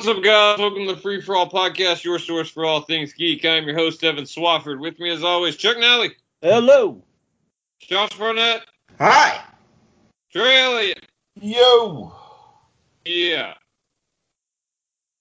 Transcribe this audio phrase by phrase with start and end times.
[0.00, 0.58] What's up, guys?
[0.58, 3.44] Welcome to the Free For All Podcast, your source for all things geek.
[3.44, 4.80] I'm your host, Evan Swafford.
[4.80, 7.02] With me, as always, Chuck Nally, Hello.
[7.80, 8.62] Josh Barnett,
[8.98, 9.44] Hi.
[10.32, 11.04] Trey Elliott.
[11.38, 12.14] Yo.
[13.04, 13.52] Yeah.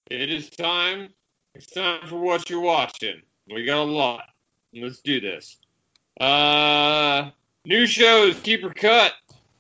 [0.10, 1.10] It is time.
[1.56, 3.22] It's time for what you're watching.
[3.54, 4.30] We got a lot.
[4.74, 5.58] Let's do this.
[6.22, 7.32] Uh,
[7.66, 9.12] new shows, Keeper Cut.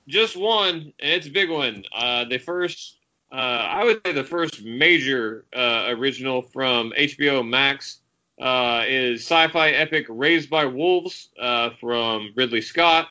[0.08, 1.84] Just one, and it's a big one.
[1.94, 2.99] Uh, the first,
[3.32, 8.00] uh, I would say the first major uh, original from HBO Max
[8.42, 13.10] uh, is sci-fi epic Raised by Wolves uh, from Ridley Scott.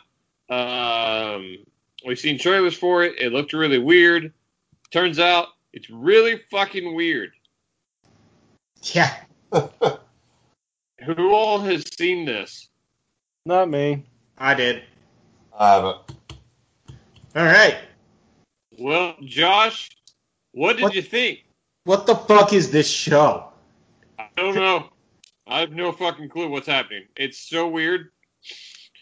[0.48, 1.58] Um,
[2.04, 3.14] we've seen trailers for it.
[3.18, 4.32] It looked really weird.
[4.90, 7.30] Turns out it's really fucking weird.
[8.82, 9.14] Yeah.
[9.52, 12.68] Who all has seen this?
[13.44, 14.04] Not me.
[14.36, 14.82] I did.
[15.58, 15.98] I haven't.
[17.36, 17.78] All right.
[18.78, 19.90] Well, Josh,
[20.58, 20.94] what did What?
[20.94, 21.44] you think?
[21.84, 23.44] What the fuck is this show?
[24.18, 24.90] I don't know.
[25.46, 27.04] I have no fucking clue what's happening.
[27.16, 28.10] It's so weird.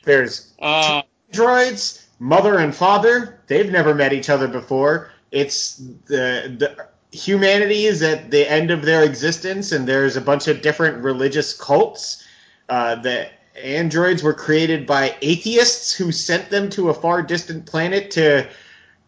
[0.04, 3.40] There's Uh, droids, mother and father.
[3.46, 5.10] They've never met each other before.
[5.32, 5.76] It's
[6.06, 10.60] the the humanity is at the end of their existence, and there's a bunch of
[10.60, 12.22] different religious cults.
[12.68, 13.28] Uh, the
[13.60, 18.46] androids were created by atheists who sent them to a far distant planet to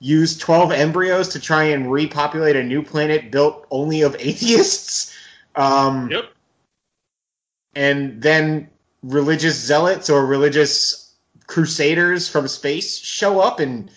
[0.00, 5.14] use 12 embryos to try and repopulate a new planet built only of atheists.
[5.56, 6.26] Um, yep.
[7.74, 8.68] and then
[9.02, 11.14] religious zealots or religious
[11.48, 13.90] crusaders from space show up and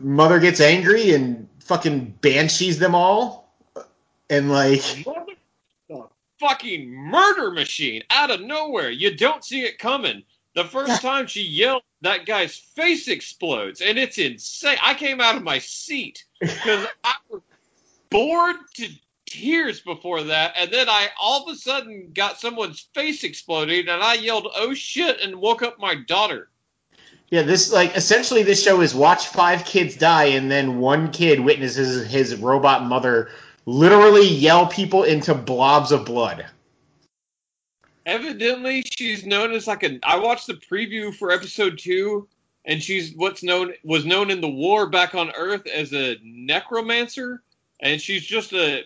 [0.00, 3.54] mother gets angry and fucking banshees them all
[4.30, 6.08] and like Mother-
[6.40, 8.90] fucking murder machine out of nowhere.
[8.90, 10.22] You don't see it coming.
[10.54, 14.78] The first time she yelled, that guy's face explodes, and it's insane.
[14.82, 17.42] I came out of my seat because I was
[18.10, 18.88] bored to
[19.26, 24.02] tears before that, and then I all of a sudden got someone's face exploding, and
[24.02, 26.50] I yelled, "Oh shit!" and woke up my daughter.
[27.30, 31.40] yeah this like essentially this show is watch five kids die and then one kid
[31.40, 33.30] witnesses his robot mother
[33.66, 36.46] literally yell people into blobs of blood
[38.06, 39.98] Evidently, she's known as like a.
[40.02, 42.28] I watched the preview for episode two,
[42.66, 47.42] and she's what's known was known in the war back on Earth as a necromancer,
[47.80, 48.82] and she's just a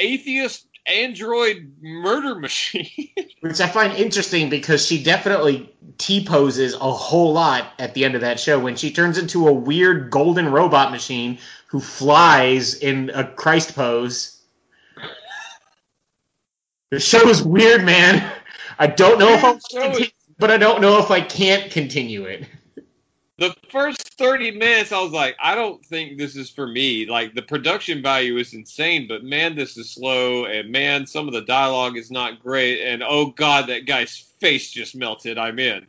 [0.00, 3.08] atheist android murder machine.
[3.40, 8.20] which i find interesting because she definitely t-poses a whole lot at the end of
[8.20, 13.24] that show when she turns into a weird golden robot machine who flies in a
[13.32, 14.40] christ pose
[16.90, 18.32] the show is weird man
[18.78, 22.46] i don't know if i'll continue, but i don't know if i can't continue it
[23.38, 27.04] the first thirty minutes, I was like, I don't think this is for me.
[27.04, 31.34] Like the production value is insane, but man, this is slow, and man, some of
[31.34, 32.82] the dialogue is not great.
[32.82, 35.36] And oh god, that guy's face just melted.
[35.36, 35.86] I'm in.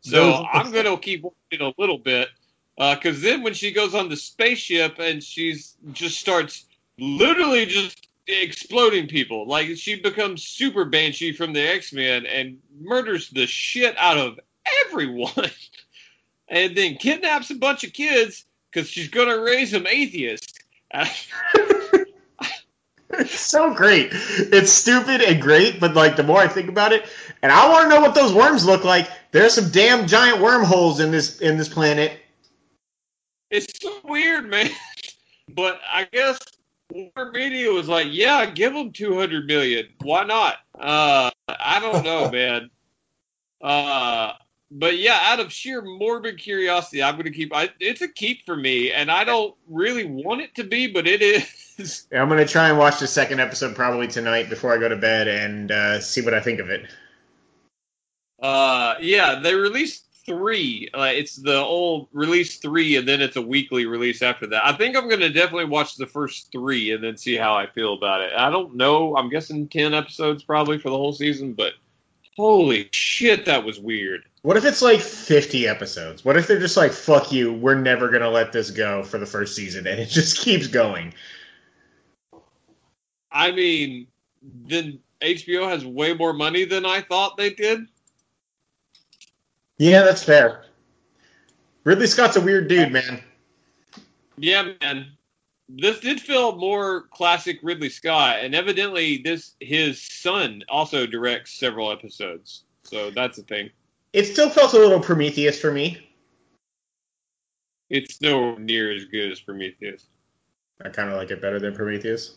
[0.00, 2.30] So I'm gonna keep watching a little bit,
[2.78, 6.64] uh, because then when she goes on the spaceship and she's just starts
[6.98, 13.30] literally just exploding people, like she becomes Super Banshee from the X Men and murders
[13.30, 14.38] the shit out of
[14.84, 15.50] everyone,
[16.48, 20.54] and then kidnaps a bunch of kids because she's gonna raise them atheists.
[23.10, 24.10] it's so great.
[24.12, 27.06] It's stupid and great but like the more i think about it
[27.42, 29.08] and i want to know what those worms look like.
[29.30, 32.18] There's some damn giant wormholes in this in this planet.
[33.50, 34.70] It's so weird, man.
[35.50, 36.38] But I guess
[36.90, 39.88] Warner Media was like, "Yeah, give them two hundred million.
[40.02, 42.70] Why not?" Uh, I don't know, man.
[43.60, 44.32] Uh,
[44.70, 47.54] but yeah, out of sheer morbid curiosity, I'm gonna keep.
[47.54, 51.06] I, it's a keep for me, and I don't really want it to be, but
[51.06, 52.06] it is.
[52.12, 55.28] I'm gonna try and watch the second episode probably tonight before I go to bed
[55.28, 56.86] and uh, see what I think of it.
[58.40, 60.88] Uh, yeah, they released three.
[60.94, 64.64] Uh, it's the old release three, and then it's a weekly release after that.
[64.64, 67.94] I think I'm gonna definitely watch the first three and then see how I feel
[67.94, 68.32] about it.
[68.36, 69.16] I don't know.
[69.16, 71.72] I'm guessing ten episodes probably for the whole season, but
[72.36, 74.22] holy shit, that was weird.
[74.42, 76.24] What if it's like 50 episodes?
[76.24, 79.26] What if they're just like, "Fuck you, we're never gonna let this go" for the
[79.26, 81.12] first season, and it just keeps going?
[83.32, 84.06] I mean,
[84.42, 87.86] then HBO has way more money than I thought they did.
[89.78, 90.64] Yeah, that's fair.
[91.84, 93.22] Ridley Scott's a weird dude, man.
[94.36, 95.12] Yeah, man.
[95.68, 101.92] This did feel more classic Ridley Scott, and evidently this his son also directs several
[101.92, 102.64] episodes.
[102.84, 103.70] So that's a thing.
[104.14, 106.08] It still felt a little Prometheus for me.
[107.90, 110.06] It's nowhere near as good as Prometheus.
[110.84, 112.36] I kind of like it better than Prometheus.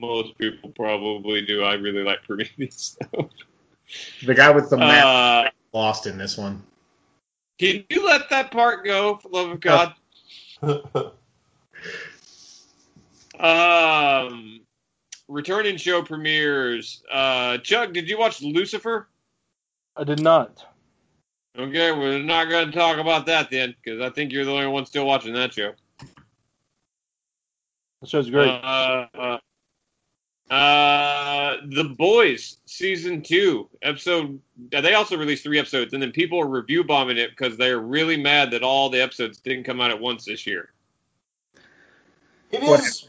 [0.00, 1.62] most people probably do.
[1.62, 2.96] I really like Prometheus.
[3.12, 3.28] though.
[4.24, 6.62] The guy with the map Uh, lost in this one.
[7.58, 9.94] can you let that part go, for love of God?
[13.38, 14.60] Um,
[15.28, 17.02] returning show premieres.
[17.10, 19.08] Uh, Chuck, did you watch Lucifer?
[19.96, 20.64] I did not.
[21.56, 24.66] Okay, we're not going to talk about that then, because I think you're the only
[24.66, 25.72] one still watching that show.
[28.00, 28.48] That show's great.
[28.48, 29.38] Uh, uh,
[30.50, 34.38] uh, the Boys season two episode.
[34.74, 37.80] uh, They also released three episodes, and then people are review bombing it because they're
[37.80, 40.70] really mad that all the episodes didn't come out at once this year.
[42.50, 43.08] It What- is.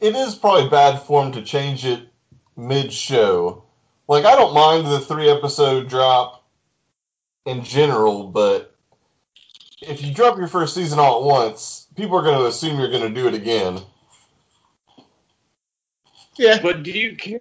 [0.00, 2.08] It is probably bad form to change it
[2.56, 3.62] mid-show.
[4.08, 6.44] Like I don't mind the three episode drop
[7.46, 8.74] in general, but
[9.80, 12.90] if you drop your first season all at once, people are going to assume you're
[12.90, 13.80] going to do it again.
[16.36, 16.60] Yeah.
[16.62, 17.40] But do you care?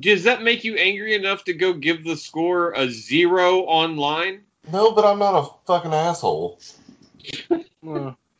[0.00, 4.42] Does that make you angry enough to go give the score a zero online?
[4.70, 6.60] No, but I'm not a fucking asshole.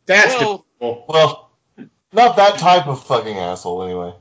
[0.07, 1.51] That's well, the Well,
[2.13, 4.15] not that type of fucking asshole, anyway.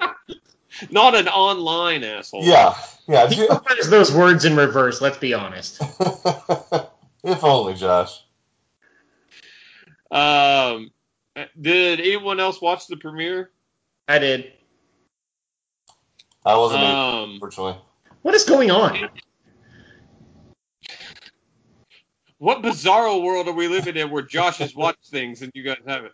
[0.90, 2.44] not an online asshole.
[2.44, 2.74] Yeah,
[3.06, 3.28] yeah.
[3.28, 5.82] He do- those words in reverse, let's be honest.
[7.24, 8.22] if only, Josh.
[10.10, 10.90] Um,
[11.60, 13.50] did anyone else watch the premiere?
[14.06, 14.52] I did.
[16.48, 17.76] I wasn't, able, Um, unfortunately.
[18.22, 19.10] What is going on?
[22.38, 25.78] what bizarro world are we living in where Josh has watched things and you guys
[25.86, 26.12] haven't?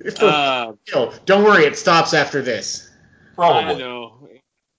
[0.00, 2.90] It's Uh, Yo, don't worry, it stops after this.
[3.32, 3.76] I Probably.
[3.78, 4.28] know.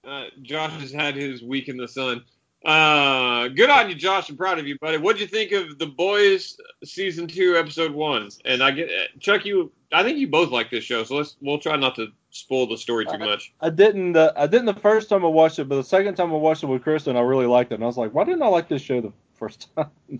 [0.05, 2.23] Uh, Josh has had his week in the sun.
[2.65, 4.29] Uh, good on you, Josh.
[4.29, 4.97] I'm proud of you, buddy.
[4.97, 8.29] What'd you think of the boys season two, episode one?
[8.45, 8.89] And I get
[9.19, 9.45] Chuck.
[9.45, 12.67] You, I think you both like this show, so let's we'll try not to spoil
[12.67, 13.53] the story too much.
[13.61, 14.15] I didn't.
[14.17, 16.63] Uh, I didn't the first time I watched it, but the second time I watched
[16.63, 17.75] it with Kristen, I really liked it.
[17.75, 19.89] And I was like, why didn't I like this show the first time?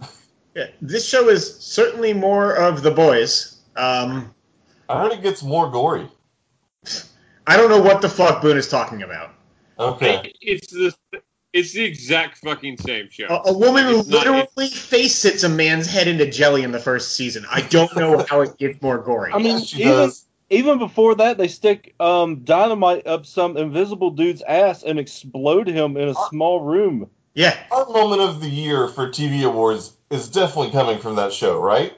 [0.54, 3.62] Yeah, this show is certainly more of the boys.
[3.78, 4.36] Um,
[4.90, 6.10] I heard it gets more gory.
[7.48, 9.34] I don't know what the fuck Boone is talking about.
[9.80, 10.34] Okay.
[10.42, 10.94] It's the
[11.54, 13.28] it's the exact fucking same show.
[13.30, 16.72] A, a woman who It's not- literally face sits a man's head into jelly in
[16.74, 17.46] the first season.
[17.50, 19.32] I don't know how it gets more gory.
[19.32, 20.26] I mean, Yes, she even does.
[20.52, 25.98] Even before that, they stick um, dynamite up some invisible dude's ass and explode him
[25.98, 27.10] in a small room.
[27.34, 31.60] yeah, Our moment of the year for TV awards is definitely coming from that show,
[31.60, 31.94] right?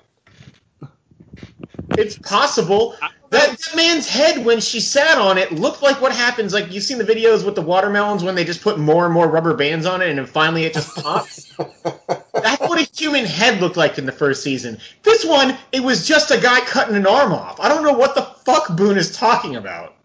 [1.97, 2.95] it's possible.
[3.29, 6.53] That, that man's head, when she sat on it, looked like what happens.
[6.53, 9.27] Like you've seen the videos with the watermelons when they just put more and more
[9.27, 11.51] rubber bands on it, and then finally it just pops.
[12.41, 14.77] That's what a human head looked like in the first season.
[15.03, 17.59] This one, it was just a guy cutting an arm off.
[17.59, 19.95] I don't know what the fuck Boone is talking about.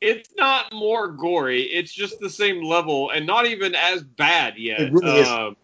[0.00, 1.62] It's not more gory.
[1.62, 4.80] It's just the same level, and not even as bad yet.
[4.80, 5.28] It really is.
[5.28, 5.56] Um,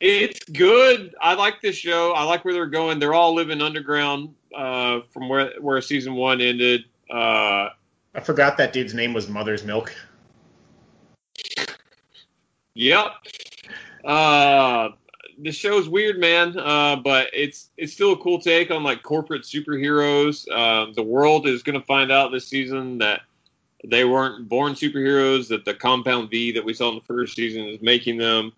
[0.00, 1.14] it's good.
[1.20, 2.12] I like this show.
[2.12, 2.98] I like where they're going.
[2.98, 6.84] They're all living underground uh, from where where season one ended.
[7.10, 7.68] Uh,
[8.14, 9.94] I forgot that dude's name was Mother's Milk.
[12.74, 13.06] Yep.
[14.04, 14.90] Uh,
[15.42, 16.58] the show's weird, man.
[16.58, 20.48] Uh, but it's it's still a cool take on like corporate superheroes.
[20.50, 23.22] Um, the world is going to find out this season that
[23.84, 25.48] they weren't born superheroes.
[25.48, 28.52] That the compound V that we saw in the first season is making them.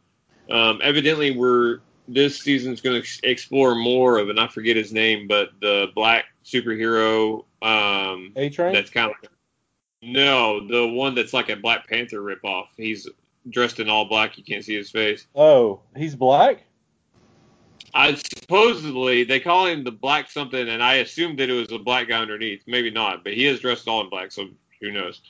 [0.50, 5.28] Um, evidently, we're this season's going to explore more of, and I forget his name,
[5.28, 7.44] but the black superhero.
[7.62, 8.72] Um, A train.
[8.72, 9.30] that's kind of
[10.02, 12.68] no, the one that's like a Black Panther ripoff.
[12.76, 13.06] He's
[13.50, 14.38] dressed in all black.
[14.38, 15.26] You can't see his face.
[15.34, 16.64] Oh, he's black.
[17.94, 21.78] I supposedly they call him the Black something, and I assumed that it was a
[21.78, 22.62] black guy underneath.
[22.66, 24.48] Maybe not, but he is dressed all in black, so
[24.80, 25.20] who knows?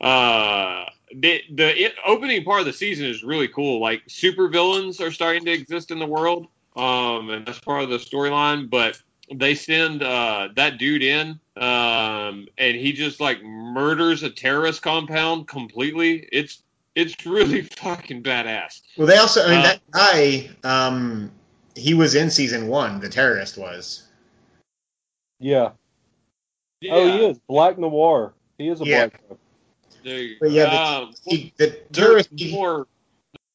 [0.00, 0.84] Uh,
[1.14, 3.80] the the it, opening part of the season is really cool.
[3.80, 6.46] Like super villains are starting to exist in the world,
[6.76, 8.68] um, and that's part of the storyline.
[8.70, 9.00] But
[9.34, 15.48] they send uh, that dude in, um, and he just like murders a terrorist compound
[15.48, 16.28] completely.
[16.32, 16.62] It's
[16.94, 18.82] it's really fucking badass.
[18.96, 21.30] Well, they also, I mean, Uh, that guy, um,
[21.78, 23.00] he was in season one.
[23.00, 24.04] The terrorist was.
[25.40, 25.70] Yeah.
[26.90, 28.34] Oh, he is black noir.
[28.58, 29.06] He is a Yeah.
[29.08, 29.22] black.
[29.28, 29.36] guy.
[30.04, 32.28] There you But yeah, the- um, He, the there's terrorist.
[32.36, 32.86] he- more.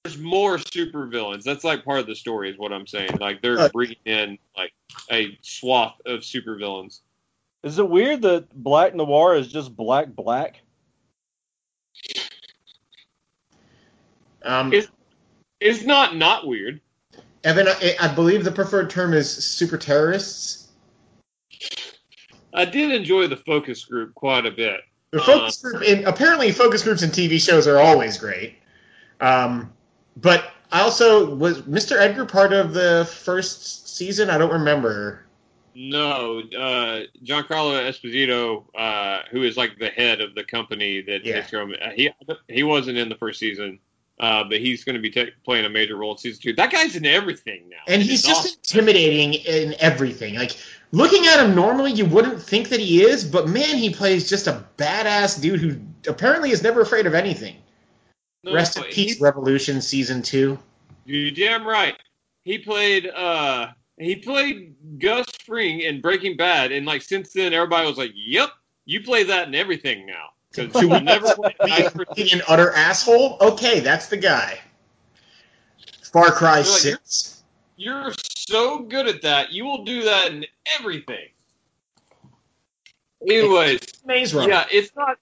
[0.03, 1.46] There's more super villains.
[1.46, 3.12] That's like part of the story, is what I'm saying.
[3.22, 4.74] Like they're Uh, bringing in like
[5.10, 7.01] a swath of super villains.
[7.63, 10.60] Is it weird that black noir is just black black?
[14.44, 14.92] um, It's-
[15.62, 16.82] It's not not weird.
[17.44, 20.70] Evan, I, I believe the preferred term is super terrorists.
[22.54, 24.82] I did enjoy the focus group quite a bit.
[25.12, 28.56] The focus group, in, apparently, focus groups in TV shows are always great.
[29.22, 29.72] Um,
[30.18, 31.98] but I also was Mr.
[31.98, 34.30] Edgar part of the first season.
[34.30, 35.26] I don't remember.
[35.76, 41.36] No, uh, Giancarlo Esposito, uh, who is like the head of the company that Yeah.
[41.36, 42.10] takes care him, uh, he
[42.48, 43.80] he wasn't in the first season,
[44.20, 46.53] uh, but he's going to be ta playing a major role in season two.
[46.53, 48.60] That guy's in everything now, And he's It's just awesome.
[48.60, 50.36] intimidating in everything.
[50.36, 50.58] Like
[50.91, 54.48] looking at him normally, you wouldn't think that he is, but man, he plays just
[54.48, 55.77] a badass dude who
[56.08, 57.55] apparently is never afraid of anything.
[58.43, 60.60] No, Rest in peace, Revolution season two.
[61.05, 61.96] You're damn right.
[62.43, 67.88] He played uh he played Gus Fring in Breaking Bad, and like since then everybody
[67.88, 68.50] was like, "Yep,
[68.86, 72.13] you play that in everything now." Because you would never play a nice person.
[72.15, 73.38] Being an utter asshole.
[73.41, 74.60] Okay, that's the guy.
[76.12, 77.43] Far Cry like, Six.
[77.75, 78.13] You're
[78.48, 79.51] so good at that.
[79.51, 80.45] You will do that in
[80.79, 81.27] everything.
[83.27, 84.50] Anyways, Maze Runner.
[84.50, 85.17] yeah, it's not.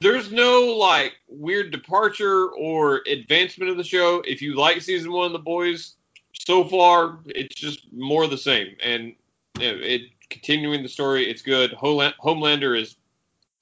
[0.00, 4.22] There's no like weird departure or advancement of the show.
[4.26, 5.94] If you like season one of The Boys,
[6.32, 9.14] so far it's just more of the same, and
[9.58, 11.28] you know, it continuing the story.
[11.28, 11.72] It's good.
[11.72, 12.96] Homelander is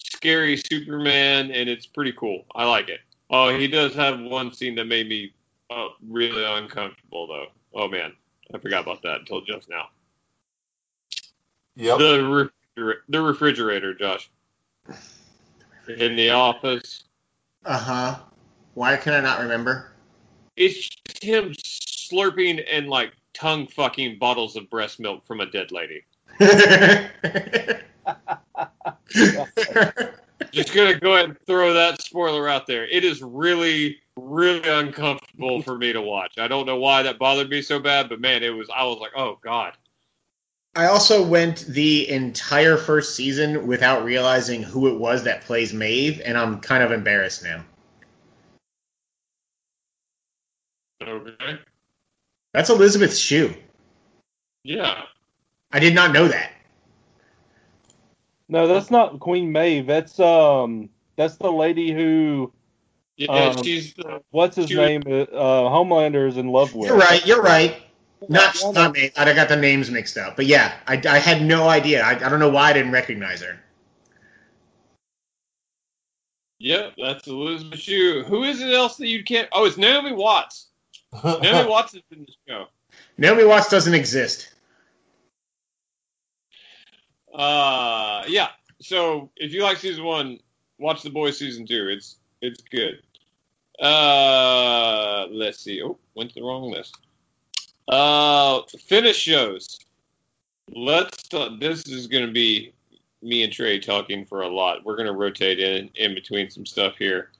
[0.04, 2.44] scary Superman, and it's pretty cool.
[2.54, 3.00] I like it.
[3.30, 5.32] Oh, he does have one scene that made me
[5.71, 7.47] uh, really uncomfortable, though.
[7.75, 8.12] Oh man,
[8.54, 9.88] I forgot about that until just now.
[11.76, 11.99] Yep.
[11.99, 14.30] The refriger- the refrigerator, Josh.
[15.88, 17.04] In the office,
[17.64, 18.18] Uh huh.
[18.75, 19.88] Why can I not remember?
[20.56, 25.73] it's just him slurping and like tongue fucking bottles of breast milk from a dead
[25.73, 26.04] lady.
[30.52, 32.87] Just gonna go ahead and throw that spoiler out there.
[32.87, 36.38] It is really, really uncomfortable for me to watch.
[36.38, 38.69] I don't know why that bothered me so bad, but man, it was.
[38.75, 39.75] I was like, oh god.
[40.75, 46.23] I also went the entire first season without realizing who it was that plays Maeve,
[46.25, 47.62] and I'm kind of embarrassed now.
[51.02, 51.59] Okay.
[52.54, 53.54] That's Elizabeth Shue.
[54.64, 55.02] Yeah.
[55.73, 56.51] I did not know that.
[58.52, 59.87] No, that's not Queen Maeve.
[59.87, 62.52] That's um, that's the lady who
[63.16, 63.28] Yeah.
[63.32, 64.23] Um, she's the.
[64.30, 65.02] what's his She was- name?
[65.06, 66.88] Uh, Homelander is in love with.
[66.90, 67.25] You're right.
[67.26, 67.82] You're right.
[68.28, 69.11] Not Yeah, not Maeve.
[69.16, 70.37] I got the names mixed up.
[70.37, 72.02] But yeah, I, I had no idea.
[72.04, 73.59] I, I don't know why I didn't recognize her.
[76.59, 78.23] Yep, that's Elizabeth Shue.
[78.25, 79.49] Who is it else that you can't?
[79.52, 80.68] Oh, it's Naomi Watts.
[81.25, 82.66] Naomi Watts is in the show.
[83.16, 84.51] Naomi Watts doesn't exist.
[87.33, 88.49] Uh, yeah.
[88.81, 90.39] So if you like season one,
[90.79, 91.89] watch The Boys season two.
[91.89, 93.03] It's it's good.
[93.81, 95.83] Uh, let's see.
[95.83, 96.97] Oh, went to the wrong list.
[97.89, 99.79] Uh, finish shows.
[100.75, 101.23] Let's.
[101.29, 102.73] Talk, this is going to be
[103.23, 104.85] me and Trey talking for a lot.
[104.85, 107.31] We're going to rotate in in between some stuff here.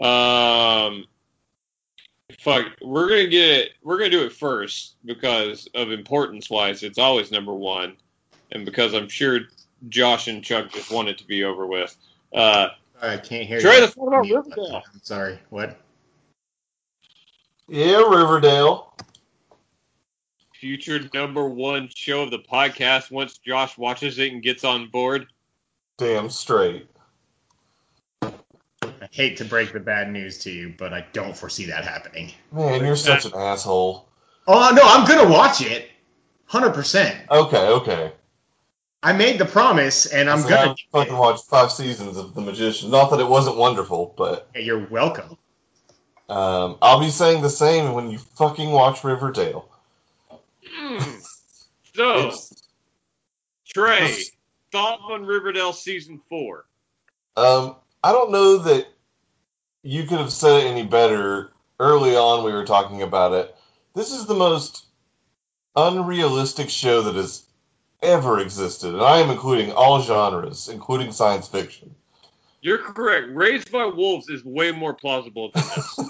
[0.00, 1.06] Um,
[2.40, 2.66] fuck.
[2.82, 3.70] We're gonna get.
[3.82, 6.82] We're gonna do it first because of importance wise.
[6.82, 7.96] It's always number one
[8.52, 9.40] and because I'm sure
[9.88, 11.96] Josh and Chuck just want it to be over with.
[12.34, 12.68] Uh,
[13.00, 13.80] I can't hear Trey, you.
[13.82, 14.82] let's talk about Riverdale.
[14.92, 15.38] I'm sorry.
[15.50, 15.78] What?
[17.68, 18.94] yeah, Riverdale.
[20.54, 25.26] Future number one show of the podcast once Josh watches it and gets on board.
[25.98, 26.88] Damn straight.
[28.22, 32.32] I hate to break the bad news to you, but I don't foresee that happening.
[32.52, 34.08] Man, you're such an asshole.
[34.46, 35.90] Oh no, I'm gonna watch it,
[36.46, 37.18] hundred percent.
[37.30, 38.12] Okay, okay.
[39.02, 40.70] I made the promise, and I'm So gonna.
[40.70, 42.90] I've fucking watched five seasons of The Magician.
[42.90, 45.36] Not that it wasn't wonderful, but Hey, You're welcome.
[46.28, 49.68] um, I'll be saying the same when you fucking watch Riverdale.
[50.68, 50.98] Hmm.
[51.94, 52.30] So,
[53.66, 54.14] Trey,
[54.70, 56.66] thoughts on Riverdale season four?
[57.38, 58.88] Um, I don't know that
[59.82, 61.52] you could have said it any better.
[61.80, 63.56] Early on, we were talking about it.
[63.94, 64.88] This is the most
[65.74, 67.45] unrealistic show that has
[68.02, 71.94] ever existed, and I am including all genres, including science fiction.
[72.60, 73.28] You're correct.
[73.30, 76.00] Raised by Wolves is way more plausible than this.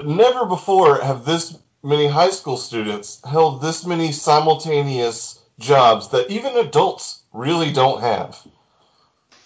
[0.04, 6.56] Never before have this many high school students held this many simultaneous jobs that even
[6.56, 8.44] adults really don't have.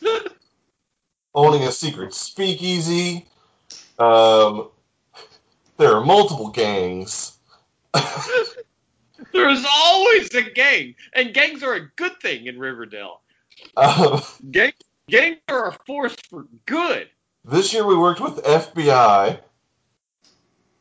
[1.35, 3.27] Owning a secret speakeasy.
[3.99, 4.71] Um,
[5.77, 7.39] there are multiple gangs.
[9.33, 13.21] There's always a gang, and gangs are a good thing in Riverdale.
[13.77, 14.73] Um, Gang,
[15.09, 17.09] gangs are a force for good.
[17.45, 19.39] this year we worked with FBI.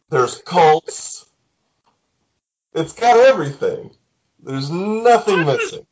[0.10, 1.30] There's cults.
[2.74, 3.92] It's got everything.
[4.40, 5.86] There's nothing missing.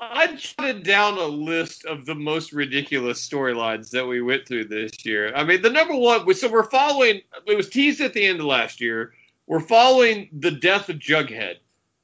[0.00, 5.04] I jotted down a list of the most ridiculous storylines that we went through this
[5.04, 5.32] year.
[5.36, 7.20] I mean, the number one was so we're following.
[7.46, 9.12] It was teased at the end of last year.
[9.50, 11.56] We're following the death of Jughead,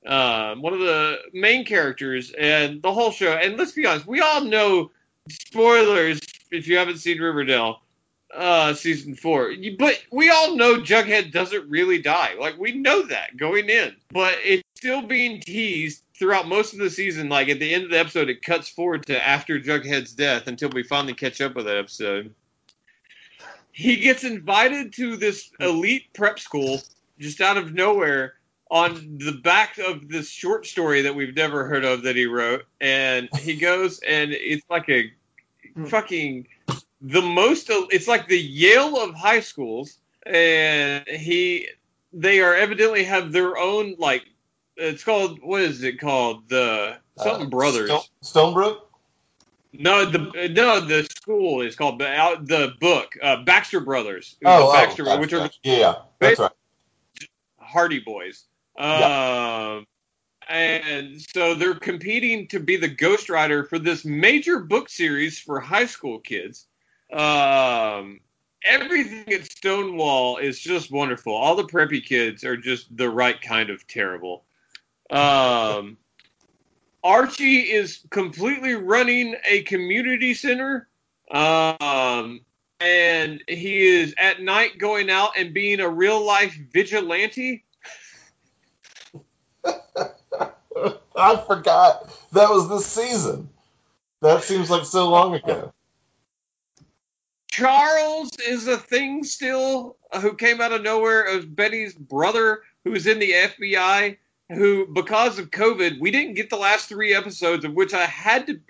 [0.04, 3.34] um, one of the main characters, and the whole show.
[3.34, 4.90] And let's be honest, we all know
[5.28, 6.18] spoilers
[6.50, 7.82] if you haven't seen Riverdale
[8.34, 9.52] uh season four.
[9.78, 12.34] But we all know jughead doesn't really die.
[12.36, 13.94] Like we know that going in.
[14.12, 17.28] But it's still being teased throughout most of the season.
[17.28, 20.70] Like at the end of the episode it cuts forward to after jughead's death until
[20.70, 22.34] we finally catch up with that episode.
[23.70, 26.80] He gets invited to this elite prep school
[27.18, 28.34] just out of nowhere
[28.70, 32.64] on the back of this short story that we've never heard of that he wrote.
[32.80, 35.12] And he goes and it's like a
[35.86, 36.46] fucking
[37.00, 39.98] the most it's like the Yale of high schools.
[40.24, 41.68] And he
[42.12, 44.24] they are evidently have their own like
[44.76, 46.48] it's called what is it called?
[46.48, 47.90] The something Uh, brothers.
[48.20, 48.80] Stone, Stonebrook?
[49.78, 54.36] no the no the school is called out the book uh, Baxter Brothers.
[54.44, 56.50] Oh, Baxter oh, which are yeah, that's right.
[57.66, 58.44] Hardy Boys.
[58.78, 59.86] Um,
[60.48, 65.86] and so they're competing to be the ghostwriter for this major book series for high
[65.86, 66.66] school kids.
[67.12, 68.20] Um,
[68.64, 71.34] everything at Stonewall is just wonderful.
[71.34, 74.44] All the preppy kids are just the right kind of terrible.
[75.10, 75.96] Um,
[77.02, 80.88] Archie is completely running a community center.
[81.30, 82.40] Um,
[82.80, 87.64] and he is at night going out and being a real life vigilante.
[91.16, 93.48] I forgot that was this season.
[94.20, 95.72] That seems like so long ago.
[97.48, 103.18] Charles is a thing still who came out of nowhere as Betty's brother who's in
[103.18, 104.18] the FBI
[104.50, 108.46] who because of COVID we didn't get the last 3 episodes of which I had
[108.46, 108.60] to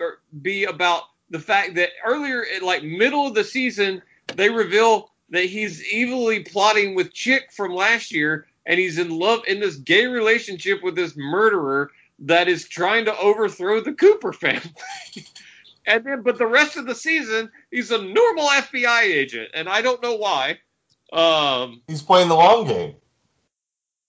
[0.41, 4.01] be about the fact that earlier in like middle of the season
[4.35, 9.41] they reveal that he's evilly plotting with Chic from last year and he's in love
[9.47, 14.73] in this gay relationship with this murderer that is trying to overthrow the Cooper family.
[15.87, 19.81] and then but the rest of the season he's a normal FBI agent and I
[19.81, 20.59] don't know why.
[21.13, 22.95] Um He's playing the long game.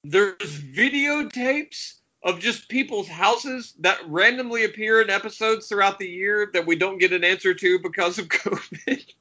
[0.04, 6.66] there's videotapes of just people's houses that randomly appear in episodes throughout the year that
[6.66, 9.14] we don't get an answer to because of COVID.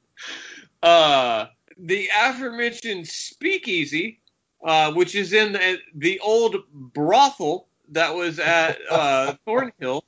[0.82, 1.46] uh,
[1.78, 4.20] the aforementioned Speakeasy,
[4.64, 10.04] uh, which is in the, the old brothel that was at uh, Thornhill.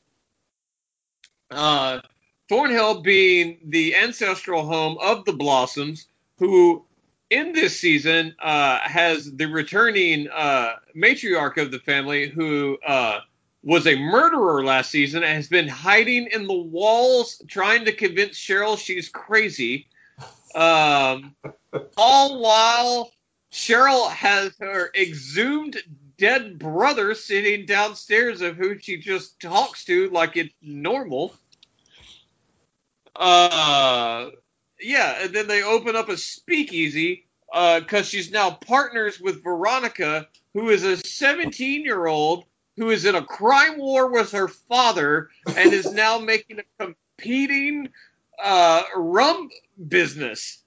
[1.50, 2.00] Uh,
[2.48, 6.84] Thornhill being the ancestral home of the Blossoms, who
[7.30, 13.20] in this season uh, has the returning uh, matriarch of the family who uh,
[13.62, 18.36] was a murderer last season and has been hiding in the walls trying to convince
[18.36, 19.86] Cheryl she's crazy.
[20.54, 21.36] Um,
[21.96, 23.12] all while
[23.52, 25.76] Cheryl has her exhumed
[26.18, 31.34] dead brother sitting downstairs of who she just talks to like it's normal.
[33.14, 34.30] Uh,
[34.80, 40.70] yeah, and then they open up a speakeasy because she's now partners with Veronica, who
[40.70, 42.44] is a 17 year old
[42.76, 47.88] who is in a crime war with her father and is now making a competing
[48.42, 49.50] uh, rum
[49.88, 50.62] business.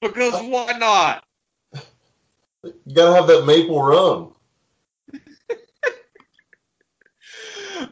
[0.00, 1.24] Because why not?
[2.64, 4.32] You gotta have that maple rum.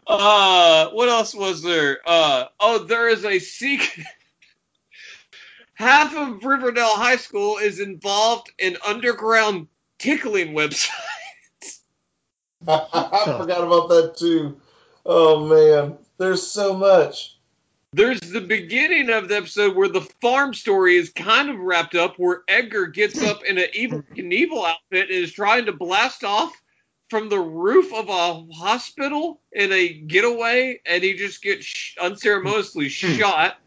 [0.07, 1.99] Uh, what else was there?
[2.07, 4.07] Uh, oh, there is a secret.
[5.75, 9.67] Half of Riverdale High School is involved in underground
[9.99, 10.91] tickling websites.
[12.69, 14.61] I forgot about that too.
[15.05, 17.39] Oh man, there's so much.
[17.93, 22.19] There's the beginning of the episode where the farm story is kind of wrapped up,
[22.19, 26.61] where Edgar gets up in an Evel Knievel outfit and is trying to blast off
[27.09, 33.13] from the roof of a hospital in a getaway, and he just gets unceremoniously hmm.
[33.13, 33.59] shot,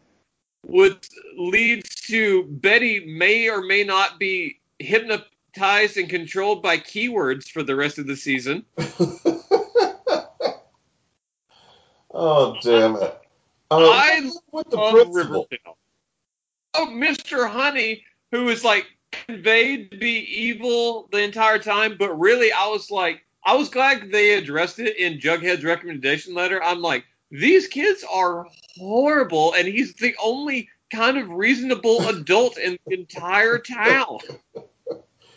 [0.68, 7.62] which leads to Betty may or may not be hypnotized and controlled by keywords for
[7.62, 8.64] the rest of the season.
[12.12, 13.18] oh damn it!
[13.70, 15.10] Um, I with the.
[15.10, 15.78] Riverdale.
[16.74, 17.48] Oh, Mr.
[17.48, 22.90] Honey, who is like conveyed to be evil the entire time, but really, I was
[22.90, 26.62] like, I was glad they addressed it in Jughead's recommendation letter.
[26.62, 32.78] I'm like, these kids are horrible, and he's the only kind of reasonable adult in
[32.86, 34.18] the entire town.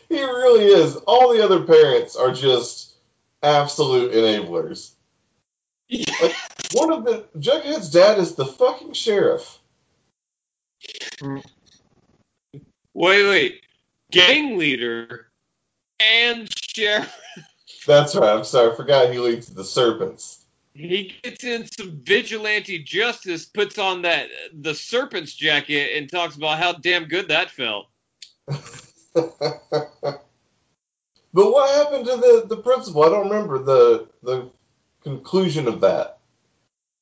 [0.09, 0.97] He really is.
[1.07, 2.95] All the other parents are just
[3.43, 4.95] absolute enablers.
[6.73, 9.59] One of the Jughead's dad is the fucking sheriff.
[11.21, 11.43] Wait,
[12.93, 13.61] wait.
[14.11, 15.27] Gang leader
[15.99, 17.17] and sheriff.
[17.85, 18.35] That's right.
[18.35, 18.71] I'm sorry.
[18.71, 20.40] I forgot he leads the serpents.
[20.73, 24.29] He gets in some vigilante justice, puts on that
[24.61, 27.87] the serpent's jacket, and talks about how damn good that felt.
[28.47, 30.21] but
[31.33, 33.03] what happened to the, the principal?
[33.03, 34.49] I don't remember the the
[35.03, 36.19] conclusion of that.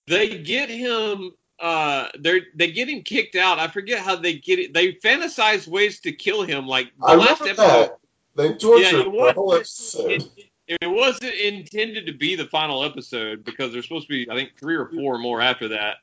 [0.08, 1.32] They get him.
[1.60, 3.60] Uh, they they get him kicked out.
[3.60, 4.74] I forget how they get it.
[4.74, 6.66] They fantasize ways to kill him.
[6.68, 7.56] Like the I last episode.
[7.58, 7.98] that.
[8.36, 10.12] They tortured Yeah, it him whole episode.
[10.12, 10.49] it, it
[10.84, 14.76] wasn't intended to be the final episode because there's supposed to be, I think, three
[14.76, 15.98] or four more after that,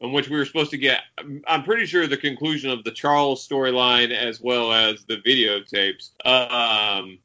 [0.00, 1.02] in which we were supposed to get.
[1.18, 6.10] I'm- I'm pretty sure the conclusion of the Charles storyline as well as the videotapes,
[6.26, 7.18] um,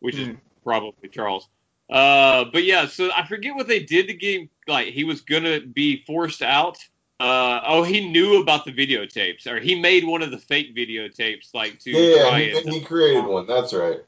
[0.00, 0.34] which is Hmm.
[0.64, 1.48] probably Charles.
[1.88, 4.50] Uh, but yeah, so I forget what they did to get him.
[4.68, 6.78] Like he was gonna be forced out.
[7.18, 11.52] Uh, oh, he knew about the videotapes, or he made one of the fake videotapes,
[11.52, 13.46] like to Yeah, try he, and he created one.
[13.46, 14.00] That's right.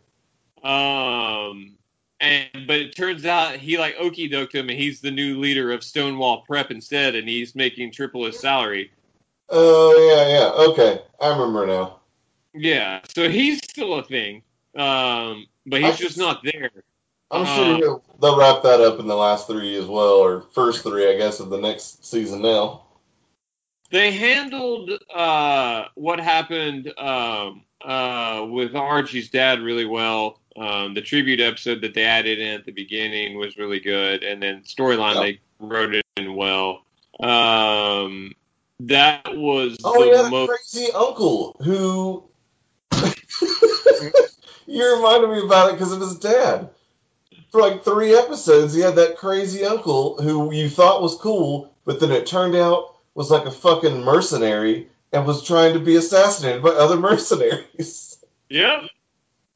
[0.65, 1.77] um,
[2.23, 5.73] and but it turns out he like okey doked him, and he's the new leader
[5.73, 8.91] of Stonewall Prep instead, and he's making triple his salary.
[9.51, 10.71] Oh yeah, yeah.
[10.71, 11.99] Okay, I remember now.
[12.55, 14.43] Yeah, so he's still a thing,
[14.77, 16.71] um, but I he's just can- not there.
[17.31, 20.43] I'm Uh, sure he'll- they'll wrap that up in the last three as well, or
[20.53, 22.83] first three, I guess, of the next season now.
[23.91, 30.41] They handled uh, what happened um, uh, with Archie's dad really well.
[30.57, 34.43] Um, the tribute episode that they added in at the beginning was really good, and
[34.43, 35.23] then storyline Yep.
[35.25, 36.85] they wrote it in well.
[37.21, 38.35] Um,
[38.81, 40.49] that was Oh the yeah, most.
[40.51, 42.25] crazy uncle who.
[44.67, 46.69] you reminded me about it because of his dad.
[47.51, 52.01] For like three episodes, he had that crazy uncle who you thought was cool, but
[52.01, 56.63] then it turned out was like a fucking mercenary and was trying to be assassinated
[56.63, 58.25] by other mercenaries.
[58.49, 58.87] Yeah.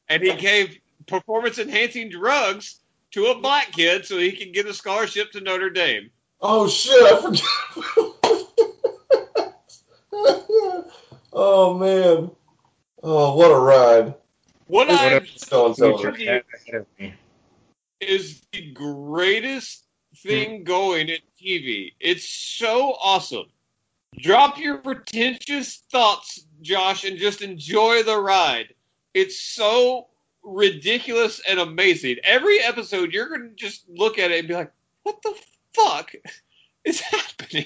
[0.09, 4.73] And he gave performance enhancing drugs to a black kid so he can get a
[4.73, 6.09] scholarship to Notre Dame.
[6.41, 7.43] Oh shit, I forgot.
[11.33, 12.31] oh man.
[13.03, 14.13] Oh, what a ride.
[14.67, 16.13] What What I a- Still on television.
[16.13, 16.85] Future-
[17.99, 19.85] is the greatest
[20.17, 20.63] thing hmm.
[20.63, 21.93] going in TV.
[21.99, 23.45] It's so awesome.
[24.19, 28.73] Drop your pretentious thoughts, Josh, and just enjoy the ride.
[29.13, 30.07] It's so
[30.47, 32.17] ridiculous and amazing.
[32.23, 34.71] Every episode, you're going to just look at it and be like,
[35.03, 35.35] what the
[35.73, 36.13] fuck
[36.83, 37.65] is happening?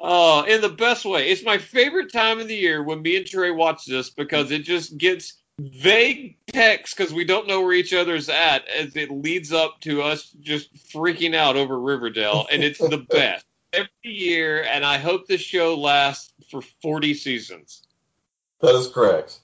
[0.00, 1.28] Oh, in the best way.
[1.28, 4.62] It's my favorite time of the year when me and Trey watch this because it
[4.62, 9.52] just gets vague text because we don't know where each other's at as it leads
[9.52, 13.44] up to us just freaking out over Riverdale, and it's the best
[13.74, 14.62] every year.
[14.62, 17.82] And I hope this show lasts for forty seasons.
[18.60, 19.40] That is correct.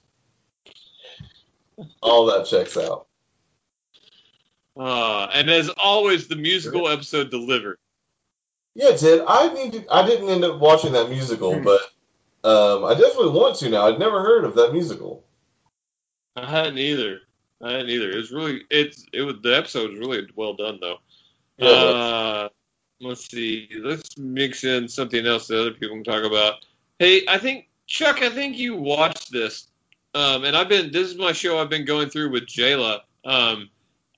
[2.03, 3.07] All that checks out.
[4.77, 7.79] Uh, and as always, the musical episode delivered.
[8.75, 9.23] Yeah, did.
[9.27, 11.65] I need to, I didn't end up watching that musical, Hmm.
[11.65, 11.81] but
[12.49, 13.87] um, I definitely want to now.
[13.87, 15.25] I'd never heard of that musical.
[16.37, 17.21] I hadn't either.
[17.63, 18.11] I hadn't either.
[18.11, 20.99] It was really it's it was the episode was really well done though.
[21.57, 22.49] Yeah, Uh,
[23.01, 23.71] let's see.
[23.79, 26.67] Let's mix in something else that other people can talk about.
[26.99, 28.21] Hey, I think Chuck.
[28.21, 29.69] I think you watched this,
[30.17, 30.91] um, and I've been.
[30.91, 31.59] This is my show.
[31.59, 33.01] I've been going through with Jayla.
[33.25, 33.69] Um,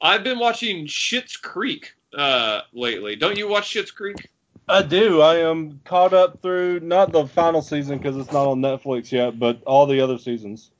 [0.00, 3.16] I've been watching Schitt's Creek uh, lately.
[3.16, 4.30] Don't you watch Schitt's Creek?
[4.68, 5.22] I do.
[5.22, 9.40] I am caught up through not the final season because it's not on Netflix yet,
[9.40, 10.70] but all the other seasons.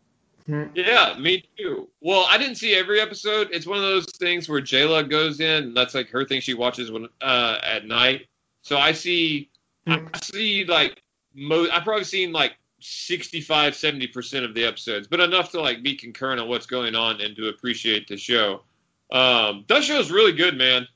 [0.75, 1.89] Yeah, me too.
[2.01, 3.49] Well, I didn't see every episode.
[3.51, 6.55] It's one of those things where Jayla goes in, and that's like her thing she
[6.55, 8.29] watches when uh, at night.
[8.63, 9.51] So I see,
[9.87, 11.03] I see like
[11.35, 11.67] mo.
[11.73, 15.95] I've probably seen like 65, 70 percent of the episodes, but enough to like be
[15.95, 18.62] concurrent on what's going on and to appreciate the show.
[19.11, 20.87] Um, that show's really good, man.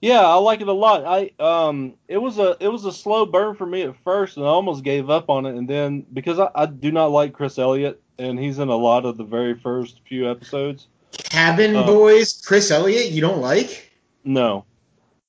[0.00, 1.04] Yeah, I like it a lot.
[1.06, 4.44] I um, it was a it was a slow burn for me at first, and
[4.44, 5.56] I almost gave up on it.
[5.56, 9.06] And then because I, I do not like Chris Elliott, and he's in a lot
[9.06, 10.88] of the very first few episodes.
[11.12, 11.86] Cabin Oh.
[11.86, 13.92] Boys, Chris Elliott, you don't like?
[14.24, 14.64] No,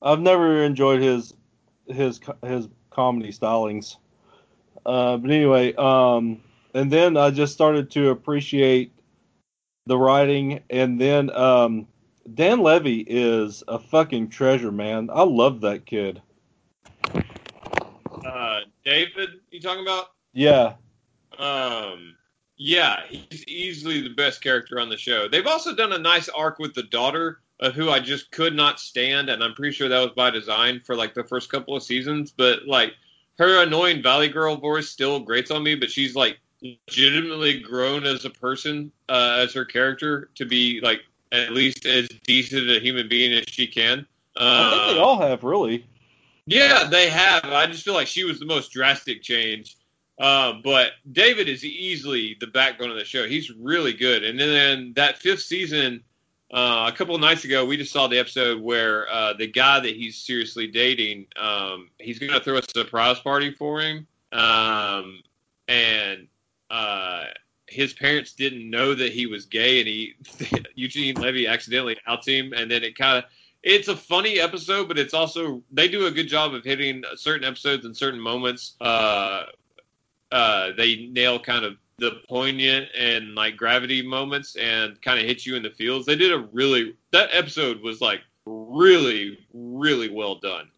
[0.01, 1.33] I've never enjoyed his
[1.87, 3.95] his his comedy stylings.
[4.87, 6.41] Uh, but anyway, um,
[6.73, 8.93] and then I just started to appreciate
[9.85, 11.87] the writing, and then um,
[12.33, 15.09] Dan Levy is a fucking treasure, man.
[15.11, 16.21] I love that kid.
[18.25, 20.11] Uh, David, you talking about?
[20.33, 20.75] Yeah,
[21.37, 22.15] Um,
[22.57, 25.27] Yeah, he's easily the best character on the show.
[25.27, 28.79] They've also done a nice arc with the daughter of who I just could not
[28.79, 31.83] stand, and I'm pretty sure that was by design for like the first couple of
[31.83, 32.31] seasons.
[32.31, 32.93] But like
[33.37, 38.25] her annoying Valley Girl voice still grates on me, but she's like legitimately grown as
[38.25, 43.07] a person, uh, as her character to be like at least as decent a human
[43.07, 44.05] being as she can.
[44.35, 45.85] Uh, I think they all have really.
[46.45, 47.45] Yeah, they have.
[47.45, 49.75] I just feel like she was the most drastic change.
[50.19, 53.27] Uh, but David is easily the backbone of the show.
[53.27, 54.23] He's really good.
[54.23, 56.03] And then that fifth season,
[56.51, 59.79] uh, a couple of nights ago, we just saw the episode where uh, the guy
[59.79, 64.07] that he's seriously dating, um, he's going to throw a surprise party for him.
[64.31, 65.21] Um,
[65.67, 66.27] and
[66.69, 67.25] uh,
[67.67, 70.15] his parents didn't know that he was gay, and he
[70.75, 73.25] Eugene Levy accidentally outs him, and then it kind of
[73.63, 77.45] it's a funny episode, but it's also they do a good job of hitting certain
[77.45, 78.75] episodes and certain moments.
[78.79, 79.43] Uh,
[80.31, 85.45] uh, they nail kind of the poignant and like gravity moments and kind of hit
[85.45, 86.05] you in the feels.
[86.05, 90.69] They did a really that episode was like really really well done.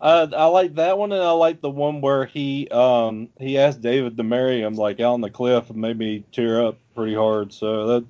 [0.00, 3.80] Uh, I like that one, and I like the one where he um he asked
[3.80, 7.14] David to marry him, like out on the cliff, and made me tear up pretty
[7.14, 7.52] hard.
[7.52, 8.06] So that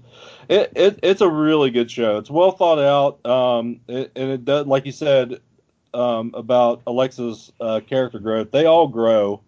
[0.49, 2.19] it, it it's a really good show.
[2.19, 5.41] It's well thought out, um, it, and it does, like you said,
[5.95, 8.51] um, about Alexis uh, character growth.
[8.51, 9.43] They all grow.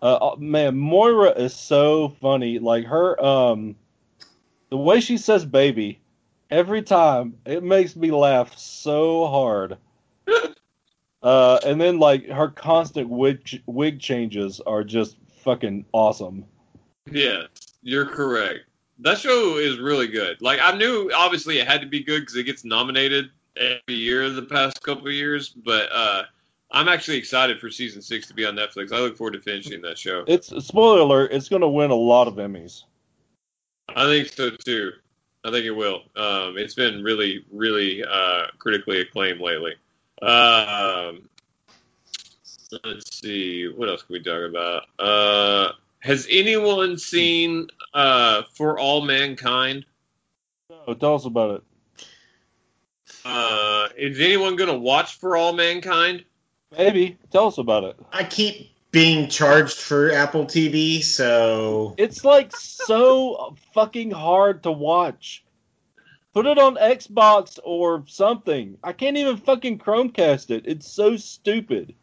[0.00, 2.58] Uh, man, Moira is so funny.
[2.58, 3.76] Like her, um,
[4.70, 6.00] the way she says "baby"
[6.50, 9.76] every time, it makes me laugh so hard.
[11.22, 16.44] Uh, and then like her constant wig wig changes are just fucking awesome.
[17.10, 17.48] Yes,
[17.82, 18.60] you're correct.
[19.00, 20.40] That show is really good.
[20.40, 24.30] Like I knew, obviously it had to be good because it gets nominated every year
[24.30, 25.50] the past couple of years.
[25.50, 26.22] But uh,
[26.72, 28.92] I'm actually excited for season six to be on Netflix.
[28.92, 30.24] I look forward to finishing that show.
[30.26, 31.32] It's spoiler alert.
[31.32, 32.84] It's going to win a lot of Emmys.
[33.88, 34.92] I think so too.
[35.44, 36.02] I think it will.
[36.14, 39.72] Um, it's been really, really uh, critically acclaimed lately.
[40.22, 41.28] Um,
[42.84, 43.66] let's see.
[43.66, 44.84] What else can we talk about?
[44.98, 49.86] Uh, has anyone seen uh, For All Mankind?
[50.68, 52.06] No, tell us about it.
[53.24, 56.24] Uh, is anyone going to watch For All Mankind?
[56.76, 57.18] Maybe.
[57.32, 57.96] Tell us about it.
[58.12, 65.44] I keep being charged for Apple TV, so It's like so fucking hard to watch.
[66.32, 68.78] Put it on Xbox or something.
[68.84, 70.64] I can't even fucking Chromecast it.
[70.66, 71.94] It's so stupid.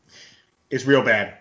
[0.69, 1.37] it's real bad.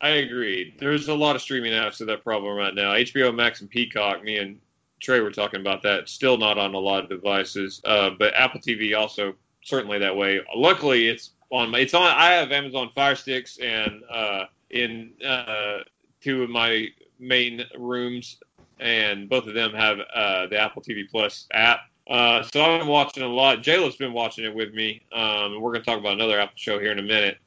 [0.00, 0.74] I agree.
[0.78, 2.92] There's a lot of streaming apps with that problem right now.
[2.92, 4.22] HBO Max and Peacock.
[4.22, 4.60] Me and
[5.00, 6.08] Trey were talking about that.
[6.08, 10.40] Still not on a lot of devices, uh, but Apple TV also certainly that way.
[10.54, 11.70] Luckily, it's on.
[11.70, 12.02] My, it's on.
[12.02, 15.78] I have Amazon Fire Sticks, and uh, in uh,
[16.20, 16.88] two of my
[17.18, 18.38] main rooms,
[18.80, 21.80] and both of them have uh, the Apple TV Plus app.
[22.08, 23.62] Uh, so I've been watching a lot.
[23.62, 26.56] Jayla's been watching it with me, um, and we're going to talk about another Apple
[26.56, 27.38] show here in a minute.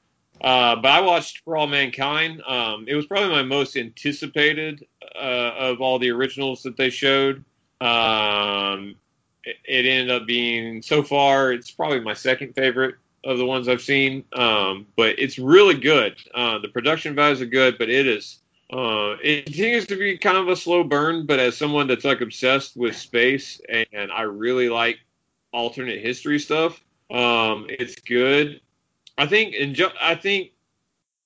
[0.41, 2.41] Uh, but I watched For All Mankind.
[2.47, 7.43] Um, it was probably my most anticipated uh, of all the originals that they showed.
[7.81, 8.95] Um,
[9.43, 11.53] it, it ended up being so far.
[11.53, 12.95] It's probably my second favorite
[13.27, 14.23] of the ones I've seen.
[14.33, 16.15] Um, but it's really good.
[16.33, 18.39] Uh, the production values are good, but it is.
[18.71, 22.21] Uh, it continues to be kind of a slow burn, but as someone that's like
[22.21, 24.99] obsessed with space and I really like
[25.53, 28.61] alternate history stuff, um, it's good.
[29.17, 30.51] I think, and jo- I think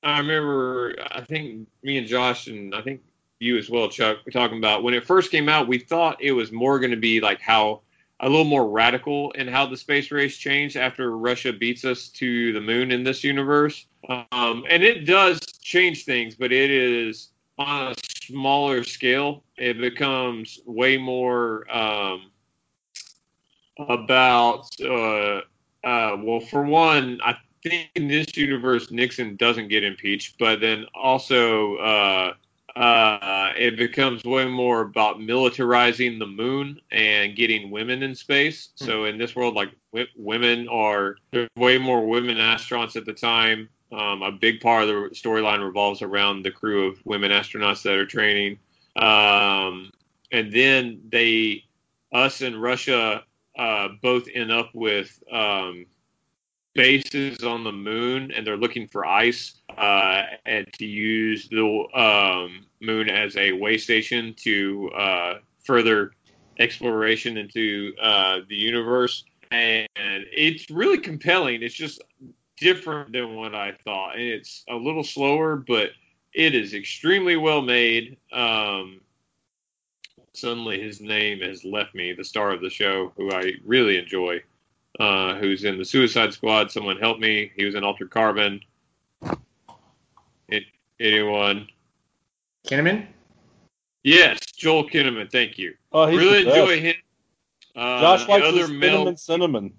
[0.03, 0.95] I remember.
[1.11, 3.01] I think me and Josh, and I think
[3.39, 5.67] you as well, Chuck, were talking about when it first came out.
[5.67, 7.81] We thought it was more going to be like how
[8.21, 12.53] a little more radical in how the space race changed after Russia beats us to
[12.53, 13.87] the moon in this universe.
[14.07, 19.43] Um, and it does change things, but it is on a smaller scale.
[19.57, 22.31] It becomes way more um,
[23.89, 24.67] about.
[24.79, 25.41] Uh,
[25.83, 30.85] uh, well, for one, I think in this universe Nixon doesn't get impeached, but then
[30.93, 32.33] also uh,
[32.75, 38.69] uh, it becomes way more about militarizing the moon and getting women in space.
[38.75, 43.13] So in this world, like w- women are there's way more women astronauts at the
[43.13, 43.69] time.
[43.91, 47.95] Um, a big part of the storyline revolves around the crew of women astronauts that
[47.95, 48.57] are training,
[48.95, 49.91] um,
[50.31, 51.65] and then they,
[52.13, 53.25] us and Russia,
[53.57, 55.85] uh, both end up with um,
[56.73, 62.65] bases on the moon and they're looking for ice uh, and to use the um,
[62.81, 66.11] moon as a way station to uh, further
[66.59, 69.23] exploration into uh, the universe.
[69.51, 71.61] And it's really compelling.
[71.61, 72.01] It's just
[72.57, 74.15] different than what I thought.
[74.15, 75.89] And it's a little slower, but
[76.33, 78.17] it is extremely well made.
[78.31, 79.01] Um,
[80.33, 82.13] suddenly his name has left me.
[82.13, 84.41] The star of the show, who I really enjoy,
[84.99, 86.71] uh, who's in the Suicide Squad.
[86.71, 87.51] Someone help me.
[87.55, 88.61] He was in Altered Carbon.
[90.51, 90.63] It,
[90.99, 91.67] anyone?
[92.67, 93.07] Kinnaman?
[94.03, 95.31] Yes, Joel Kinnaman.
[95.31, 95.73] Thank you.
[95.91, 96.95] Oh, he's really enjoy him.
[97.75, 99.71] Uh, Josh likes other male, Kinnaman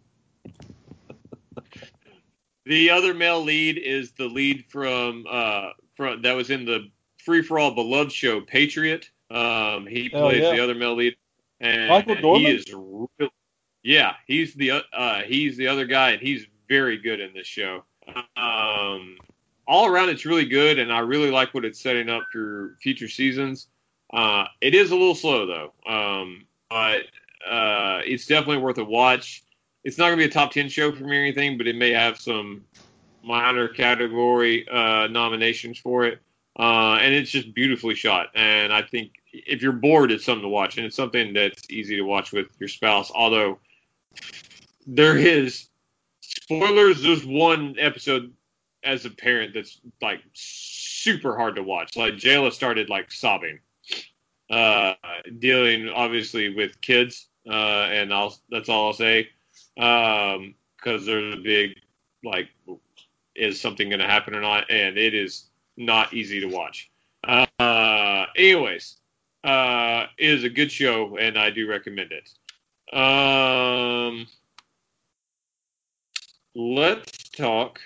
[2.64, 7.42] the other male lead is the lead from uh from that was in the Free
[7.42, 9.08] for All Beloved show, Patriot.
[9.30, 10.52] Um, he Hell plays yeah.
[10.52, 11.16] the other male lead,
[11.60, 13.08] and Michael he is real.
[13.82, 17.84] Yeah, he's the uh he's the other guy, and he's very good in this show.
[18.36, 19.16] Um,
[19.72, 23.08] all around, it's really good, and I really like what it's setting up for future
[23.08, 23.68] seasons.
[24.12, 27.04] Uh, it is a little slow though, um, but
[27.50, 29.42] uh, it's definitely worth a watch.
[29.84, 31.76] It's not going to be a top ten show for me or anything, but it
[31.76, 32.64] may have some
[33.24, 36.20] minor category uh, nominations for it.
[36.58, 38.26] Uh, and it's just beautifully shot.
[38.34, 41.96] And I think if you're bored, it's something to watch, and it's something that's easy
[41.96, 43.10] to watch with your spouse.
[43.14, 43.58] Although
[44.86, 45.70] there is
[46.20, 47.02] spoilers.
[47.02, 48.34] There's one episode
[48.84, 51.96] as a parent that's like super hard to watch.
[51.96, 53.58] Like Jayla started like sobbing,
[54.50, 54.94] uh,
[55.38, 59.28] dealing obviously with kids, uh, and I'll that's all I'll say,
[59.74, 61.76] because there's a big
[62.24, 62.48] like,
[63.34, 66.90] is something going to happen or not, and it is not easy to watch.
[67.24, 68.96] Uh, anyways,
[69.44, 72.28] uh, it is a good show, and I do recommend it.
[72.96, 74.26] Um,
[76.54, 77.80] let's talk.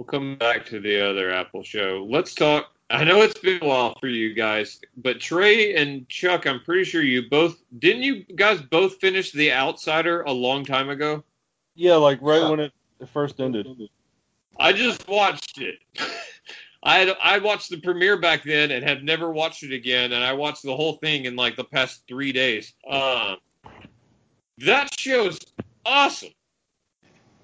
[0.00, 2.06] We'll come back to the other Apple show.
[2.08, 2.72] Let's talk.
[2.88, 6.84] I know it's been a while for you guys, but Trey and Chuck, I'm pretty
[6.84, 11.22] sure you both didn't you guys both finish The Outsider a long time ago?
[11.74, 12.48] Yeah, like right Yeah.
[12.48, 12.72] when it
[13.12, 13.66] first ended.
[14.58, 15.80] I just watched it.
[16.82, 20.24] I had, I watched the premiere back then and have never watched it again, and
[20.24, 22.72] I watched the whole thing in like the past three days.
[22.88, 23.36] Um,
[24.56, 25.38] that show's
[25.84, 26.30] awesome.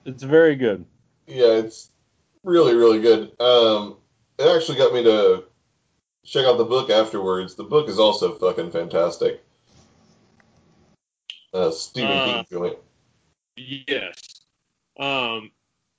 [0.06, 0.86] It's very good.
[1.26, 1.90] Yeah, it's
[2.46, 3.38] really, really good.
[3.40, 3.96] Um,
[4.38, 5.44] it actually got me to
[6.24, 7.54] check out the book afterwards.
[7.54, 9.44] The book is also fucking fantastic.
[11.52, 12.78] Uh, Stephen Uh, King joint.
[13.56, 14.16] Yes.
[14.98, 15.50] Um,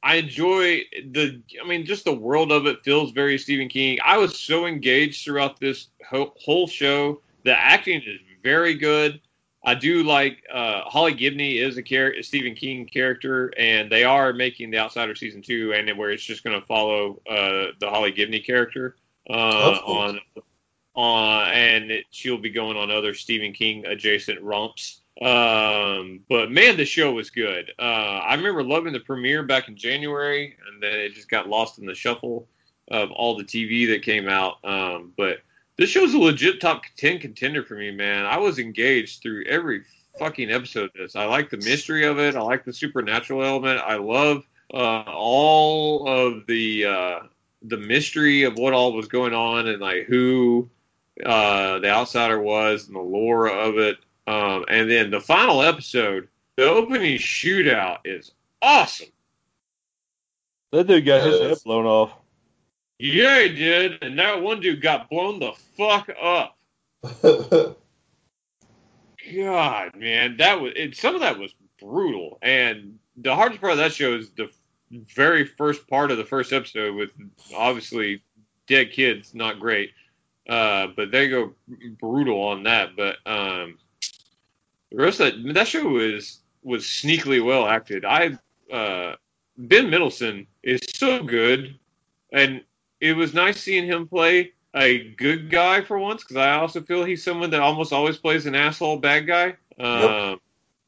[0.04, 1.42] I enjoy the.
[1.64, 3.98] I mean, just the world of it feels very Stephen King.
[4.06, 7.22] I was so engaged throughout this whole, whole show.
[7.44, 9.20] The acting is very good.
[9.64, 14.32] I do like uh, Holly Gibney is a character, Stephen King character, and they are
[14.32, 18.12] making The Outsider season two, and where it's just going to follow uh, the Holly
[18.12, 18.96] Gibney character
[19.30, 20.20] uh, on
[20.98, 25.02] on, and it, she'll be going on other Stephen King adjacent romps.
[25.22, 27.72] Um, but man, the show was good.
[27.80, 31.80] Uh, I remember loving the premiere back in January, and then it just got lost
[31.80, 32.48] in the shuffle
[32.90, 34.58] of all the TV that came out.
[34.64, 35.40] Um, but
[35.78, 38.26] this show's a legit top ten contender for me, man.
[38.26, 39.84] I was engaged through every
[40.18, 41.16] fucking episode of this.
[41.16, 42.36] I like the mystery of it.
[42.36, 43.80] I like the supernatural element.
[43.80, 47.20] I love uh, all of the uh,
[47.64, 50.70] the mystery of what all was going on and like who
[51.26, 53.98] uh, the outsider was and the lore of it.
[54.28, 59.08] Um, and then the final episode, the opening shootout is awesome.
[60.72, 62.14] That dude got his head blown off.
[63.00, 64.02] Yeah, he did.
[64.04, 66.58] And that one dude got blown the fuck up.
[69.36, 72.40] God, man, that was it, some of that was brutal.
[72.42, 74.50] And the hardest part of that show is the
[74.92, 77.12] very first part of the first episode with
[77.56, 78.24] obviously
[78.68, 79.92] dead kids, not great.
[80.48, 81.54] Uh, but they go
[82.00, 82.96] brutal on that.
[82.96, 83.78] But um,
[84.92, 88.06] the rest of that that show was was sneakily well acted.
[88.06, 88.38] I
[88.72, 89.16] uh,
[89.58, 91.78] Ben Mendelsohn is so good,
[92.32, 92.62] and
[93.00, 97.04] it was nice seeing him play a good guy for once because I also feel
[97.04, 99.56] he's someone that almost always plays an asshole bad guy.
[99.80, 100.40] Um,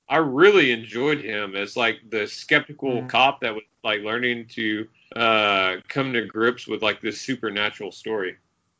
[0.09, 3.09] I really enjoyed him as like the skeptical Mhm.
[3.09, 8.35] cop that was like learning to uh, come to grips with like this supernatural story.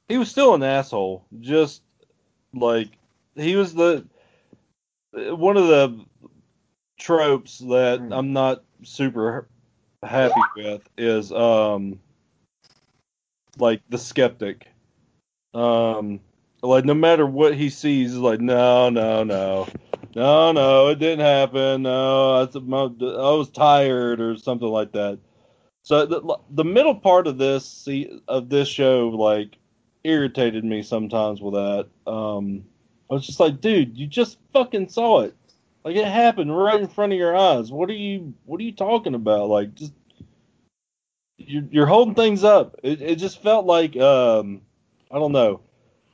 [0.08, 1.26] He was still an asshole.
[1.40, 1.82] Just
[2.54, 2.90] like
[3.36, 4.06] he was the
[5.14, 6.06] one of the
[7.00, 8.12] tropes that Hmm.
[8.12, 9.48] I'm not super
[10.04, 12.00] happy with is um
[13.60, 14.68] like the skeptic.
[15.54, 16.20] Um
[16.62, 19.68] like no matter what he sees, like no, no, no.
[20.16, 21.84] No, no, it didn't happen.
[21.84, 25.20] No, I, was tired or something like that.
[25.84, 27.88] So the, the middle part of this
[28.28, 29.58] of this show like
[30.04, 31.88] irritated me sometimes with that.
[32.12, 32.66] Um,
[33.10, 35.36] I was just like, dude, you just fucking saw it.
[35.84, 37.72] Like it happened right in front of your eyes.
[37.72, 39.50] What are you what are you talking about?
[39.50, 39.94] Like just
[41.40, 42.76] you're, you're holding things up.
[42.84, 44.62] It, it just felt like um
[45.12, 45.62] I don't know.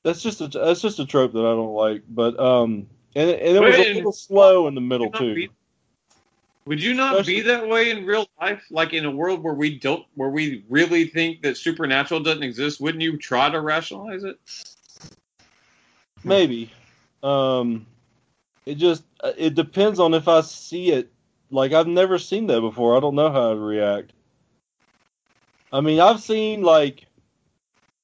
[0.03, 2.03] That's just a that's just a trope that I don't like.
[2.07, 5.33] But um, and and it was But a little slow in the middle too.
[5.35, 5.49] be-
[6.67, 8.63] Would you not Especially- be that way in real life?
[8.69, 12.79] Like in a world where we don't, where we really think that supernatural doesn't exist,
[12.79, 14.39] wouldn't you try to rationalize it?
[16.23, 16.71] Maybe.
[17.23, 17.85] Um,
[18.65, 19.03] it just
[19.37, 21.11] it depends on if I see it.
[21.51, 22.95] Like I've never seen that before.
[22.97, 24.11] I don't know how I'd react.
[25.75, 27.05] I mean, I've seen like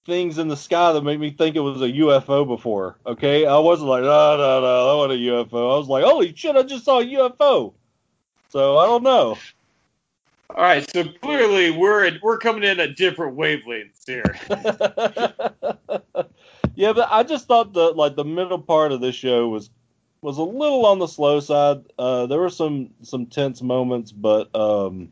[0.05, 2.97] things in the sky that make me think it was a UFO before.
[3.05, 5.74] Okay, I wasn't like, no, no, no, that wasn't a UFO.
[5.74, 7.72] I was like, holy shit, I just saw a UFO.
[8.49, 9.38] So I don't know.
[10.49, 14.38] All right, so clearly we're we're coming in at different wavelengths here.
[16.76, 19.69] yeah, but I just thought the like the middle part of this show was
[20.22, 21.86] was a little on the slow side.
[21.97, 25.09] Uh, there were some some tense moments, but um,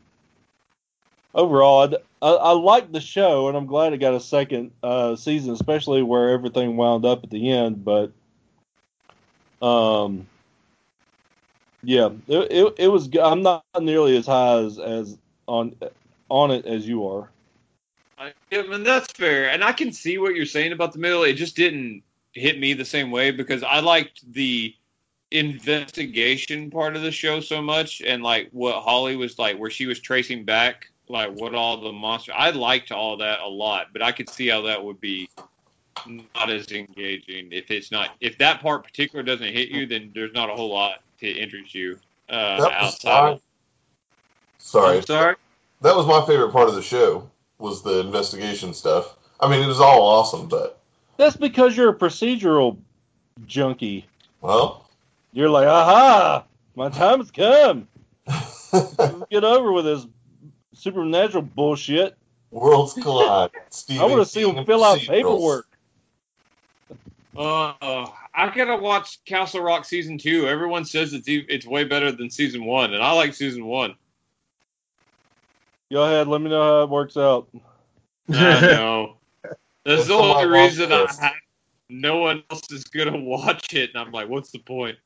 [1.34, 1.88] overall,
[2.22, 6.02] I, I liked the show, and I'm glad it got a second uh, season, especially
[6.02, 7.84] where everything wound up at the end.
[7.84, 8.12] But
[9.62, 10.26] um,
[11.82, 13.08] yeah, it it, it was.
[13.16, 15.74] I'm not nearly as high as, as on
[16.28, 17.30] on it as you are.
[18.18, 21.22] I, I mean, that's fair, and I can see what you're saying about the middle.
[21.22, 22.02] It just didn't
[22.32, 24.74] hit me the same way because I liked the
[25.30, 29.86] investigation part of the show so much, and like what Holly was like, where she
[29.86, 32.34] was tracing back like what all the monsters.
[32.38, 35.28] I liked all that a lot, but I could see how that would be
[36.06, 40.32] not as engaging if it's not if that part particular doesn't hit you, then there's
[40.32, 41.98] not a whole lot to interest you
[42.30, 43.32] uh, outside.
[43.32, 43.42] of
[44.58, 45.36] sorry, I'm sorry.
[45.82, 49.16] that was my favorite part of the show was the investigation stuff.
[49.40, 50.80] I mean, it was all awesome, but
[51.16, 52.78] That's because you're a procedural
[53.46, 54.06] junkie.
[54.40, 54.88] well,
[55.32, 56.44] You're like, aha,
[56.76, 57.88] my time's come.
[59.30, 60.06] Get over with this
[60.80, 62.16] supernatural bullshit.
[62.50, 63.50] worlds collide.
[63.90, 65.66] I want to see him fill out paperwork.
[67.36, 70.48] Uh, I gotta watch Castle Rock season two.
[70.48, 73.94] Everyone says it's e- it's way better than season one, and I like season one.
[75.92, 77.48] Go ahead, let me know how it works out.
[78.32, 79.16] I know.
[79.42, 81.20] That's That's the only reason I list.
[81.20, 81.32] have.
[81.88, 84.96] No one else is gonna watch it, and I'm like, what's the point?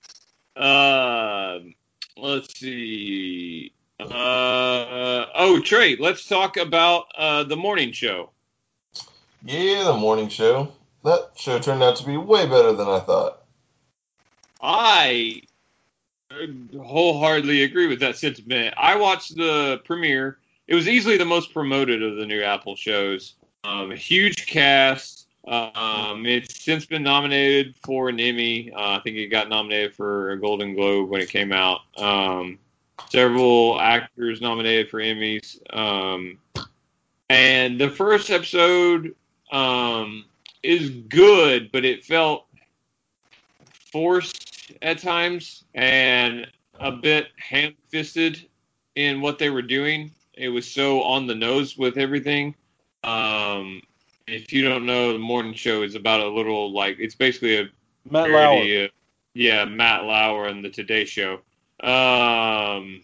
[0.56, 1.74] Um,
[2.16, 3.72] let's see.
[4.00, 8.30] Uh, oh, Trey, let's talk about uh the morning show.
[9.44, 10.72] Yeah, the morning show.
[11.04, 13.42] That show turned out to be way better than I thought.
[14.60, 15.42] I
[16.80, 18.74] wholeheartedly agree with that sentiment.
[18.76, 20.38] I watched the premiere.
[20.66, 23.34] It was easily the most promoted of the new Apple shows.
[23.64, 25.28] Um, a huge cast.
[25.46, 28.72] Um, it's since been nominated for an Emmy.
[28.72, 31.80] Uh, I think it got nominated for a Golden Globe when it came out.
[31.98, 32.58] Um,
[33.10, 35.58] several actors nominated for Emmys.
[35.76, 36.38] Um,
[37.28, 39.14] and the first episode
[39.52, 40.24] um,
[40.62, 42.46] is good, but it felt
[43.92, 46.46] forced at times and
[46.80, 48.46] a bit ham fisted
[48.96, 50.10] in what they were doing.
[50.34, 52.54] It was so on the nose with everything.
[53.04, 53.82] Um,
[54.26, 57.68] if you don't know, the morning show is about a little like it's basically a
[58.10, 58.84] Matt Lauer.
[58.84, 58.90] of-
[59.34, 61.40] yeah, Matt Lauer and the Today Show.
[61.84, 63.02] Um,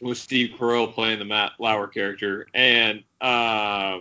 [0.00, 4.00] with Steve Carell playing the Matt Lauer character, and uh,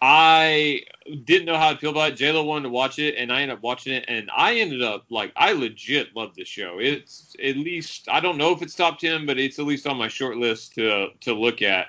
[0.00, 0.82] I
[1.24, 2.18] didn't know how to feel about it.
[2.18, 5.04] Jayla wanted to watch it, and I ended up watching it, and I ended up
[5.10, 6.78] like I legit love this show.
[6.80, 9.96] It's at least I don't know if it's top ten, but it's at least on
[9.96, 11.88] my short list to to look at.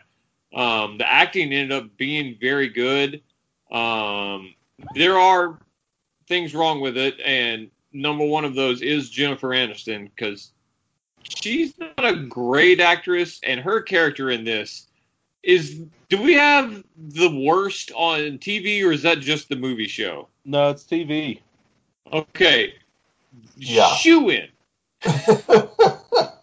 [0.54, 3.22] Um, the acting ended up being very good.
[3.72, 4.56] Um,
[4.96, 5.60] there are
[6.28, 10.52] things wrong with it, and number one of those is Jennifer Aniston because
[11.24, 14.88] she's not a great actress, and her character in this
[15.44, 15.82] is.
[16.10, 20.28] Do we have the worst on TV, or is that just the movie show?
[20.44, 21.40] No, it's TV.
[22.12, 22.74] Okay,
[23.56, 23.94] Yeah.
[23.96, 24.48] shoe in.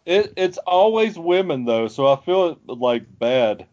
[0.07, 3.67] It, it's always women though, so I feel it like bad.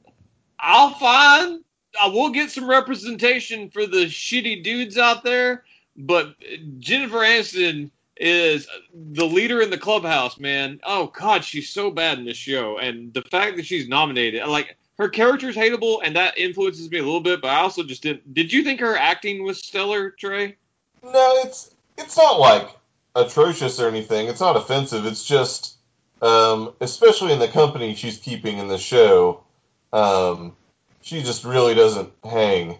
[0.60, 1.64] I'll find.
[2.02, 5.64] I will get some representation for the shitty dudes out there,
[5.98, 6.36] but
[6.80, 10.80] Jennifer Aniston is the leader in the clubhouse, man.
[10.84, 14.78] Oh God, she's so bad in this show, and the fact that she's nominated, like
[14.98, 17.42] her character's hateable, and that influences me a little bit.
[17.42, 18.34] But I also just didn't.
[18.34, 20.56] Did you think her acting was stellar, Trey?
[21.04, 22.70] No, it's it's not like
[23.16, 24.28] atrocious or anything.
[24.28, 25.06] It's not offensive.
[25.06, 25.78] It's just,
[26.22, 29.44] um, especially in the company she's keeping in the show,
[29.92, 30.56] um,
[31.02, 32.78] she just really doesn't hang.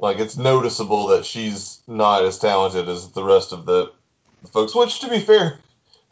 [0.00, 3.92] Like it's noticeable that she's not as talented as the rest of the,
[4.42, 4.74] the folks.
[4.74, 5.58] Which, to be fair,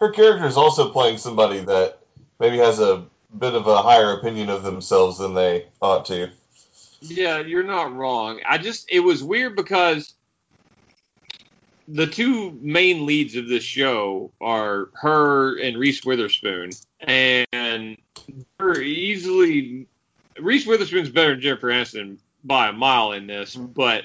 [0.00, 2.00] her character is also playing somebody that
[2.40, 3.04] maybe has a
[3.38, 6.30] bit of a higher opinion of themselves than they ought to.
[7.00, 8.40] Yeah, you're not wrong.
[8.46, 10.14] I just it was weird because
[11.88, 16.70] the two main leads of this show are her and Reese Witherspoon,
[17.00, 17.96] and
[18.58, 19.86] they're easily
[20.40, 23.72] Reese Witherspoon's better than Jennifer Aniston by a mile in this, mm-hmm.
[23.72, 24.04] but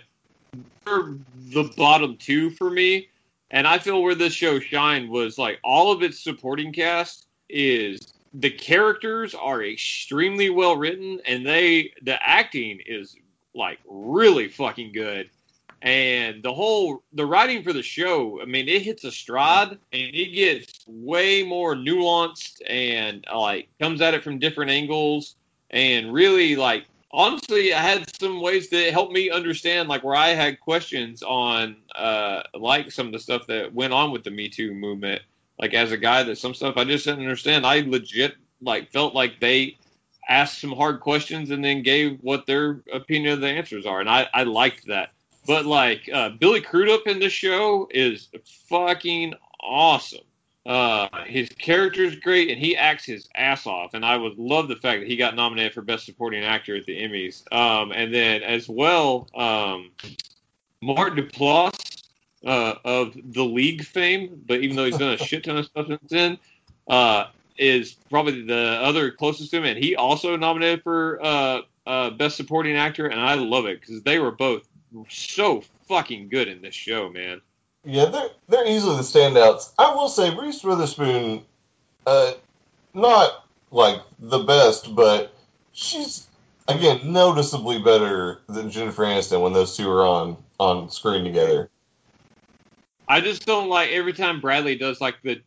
[0.85, 1.15] they're
[1.51, 3.07] the bottom two for me.
[3.51, 8.13] And I feel where this show shined was like all of its supporting cast is
[8.33, 13.15] the characters are extremely well written and they the acting is
[13.53, 15.29] like really fucking good
[15.81, 19.79] and the whole the writing for the show i mean it hits a stride and
[20.15, 25.35] it gets way more nuanced and like comes at it from different angles
[25.71, 30.29] and really like honestly i had some ways that helped me understand like where i
[30.29, 34.47] had questions on uh like some of the stuff that went on with the me
[34.47, 35.21] too movement
[35.61, 37.65] like as a guy that some stuff I just didn't understand.
[37.65, 39.77] I legit like felt like they
[40.27, 44.09] asked some hard questions and then gave what their opinion of the answers are, and
[44.09, 45.11] I I liked that.
[45.47, 48.29] But like uh, Billy Crudup in this show is
[48.67, 50.25] fucking awesome.
[50.65, 53.93] Uh, his character is great, and he acts his ass off.
[53.93, 56.85] And I would love the fact that he got nominated for Best Supporting Actor at
[56.85, 57.51] the Emmys.
[57.51, 59.89] Um, and then as well, um,
[60.81, 62.03] Mark Duplass
[62.45, 65.87] uh, of the league fame, but even though he's done a shit ton of stuff
[65.87, 66.37] since then,
[66.87, 67.25] uh,
[67.57, 72.37] is probably the other closest to him, and he also nominated for uh, uh, best
[72.37, 74.67] supporting actor, and I love it because they were both
[75.09, 77.41] so fucking good in this show, man.
[77.83, 79.73] Yeah, they're they're easily the standouts.
[79.79, 81.43] I will say Reese Witherspoon,
[82.05, 82.33] uh,
[82.93, 85.33] not like the best, but
[85.73, 86.27] she's
[86.67, 91.69] again noticeably better than Jennifer Aniston when those two are on on screen together.
[93.07, 95.41] I just don't like every time Bradley does like the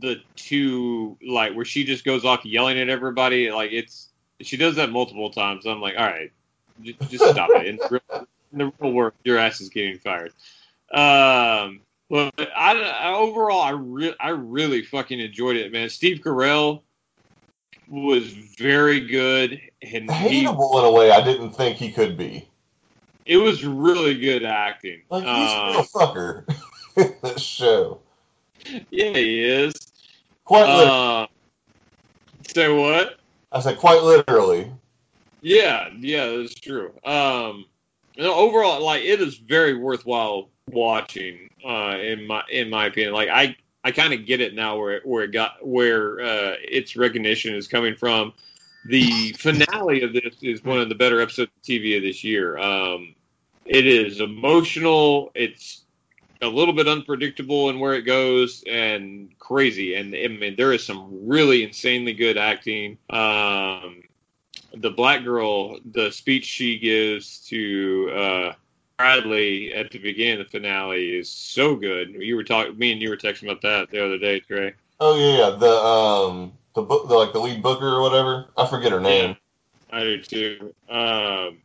[0.00, 3.50] the two like where she just goes off yelling at everybody.
[3.50, 4.08] Like it's
[4.40, 5.66] she does that multiple times.
[5.66, 6.32] I'm like, all right,
[6.82, 7.66] just, just stop it.
[7.66, 10.32] In the, real, in the real world, your ass is getting fired.
[10.92, 11.80] Um,
[12.10, 15.88] but I, I overall, I re- I really fucking enjoyed it, man.
[15.90, 16.82] Steve Carell
[17.88, 18.26] was
[18.58, 22.48] very good and he, hateable in a way I didn't think he could be.
[23.26, 25.02] it was really good acting.
[25.10, 26.44] Like he's a Um, real fucker
[26.96, 28.00] in this show.
[28.90, 29.74] yeah, he is.
[30.44, 30.90] Quite literally.
[30.90, 31.26] Uh,
[32.46, 33.18] say what?
[33.52, 34.70] I said quite literally.
[35.40, 36.92] Yeah, yeah, that's true.
[37.04, 37.64] Um,
[38.16, 41.50] you know, overall, like it is very worthwhile watching.
[41.64, 44.96] Uh, in my in my opinion, like I I kind of get it now where
[44.96, 48.32] it, where it got where uh, its recognition is coming from.
[48.86, 52.58] The finale of this is one of the better episodes of TV of this year.
[52.58, 53.14] Um,
[53.64, 55.30] it is emotional.
[55.34, 55.84] It's
[56.40, 59.94] a little bit unpredictable in where it goes and crazy.
[59.94, 62.98] And I mean, there is some really insanely good acting.
[63.10, 64.02] Um,
[64.74, 68.52] the black girl, the speech she gives to uh,
[68.98, 72.14] Bradley at the beginning of the finale is so good.
[72.18, 74.74] You were talking, me and you were texting about that the other day, Trey.
[74.98, 75.56] Oh yeah, yeah.
[75.56, 78.46] The um the book the, like the lead booker or whatever.
[78.56, 79.36] I forget her name.
[79.90, 80.74] I do too.
[80.90, 81.58] Um,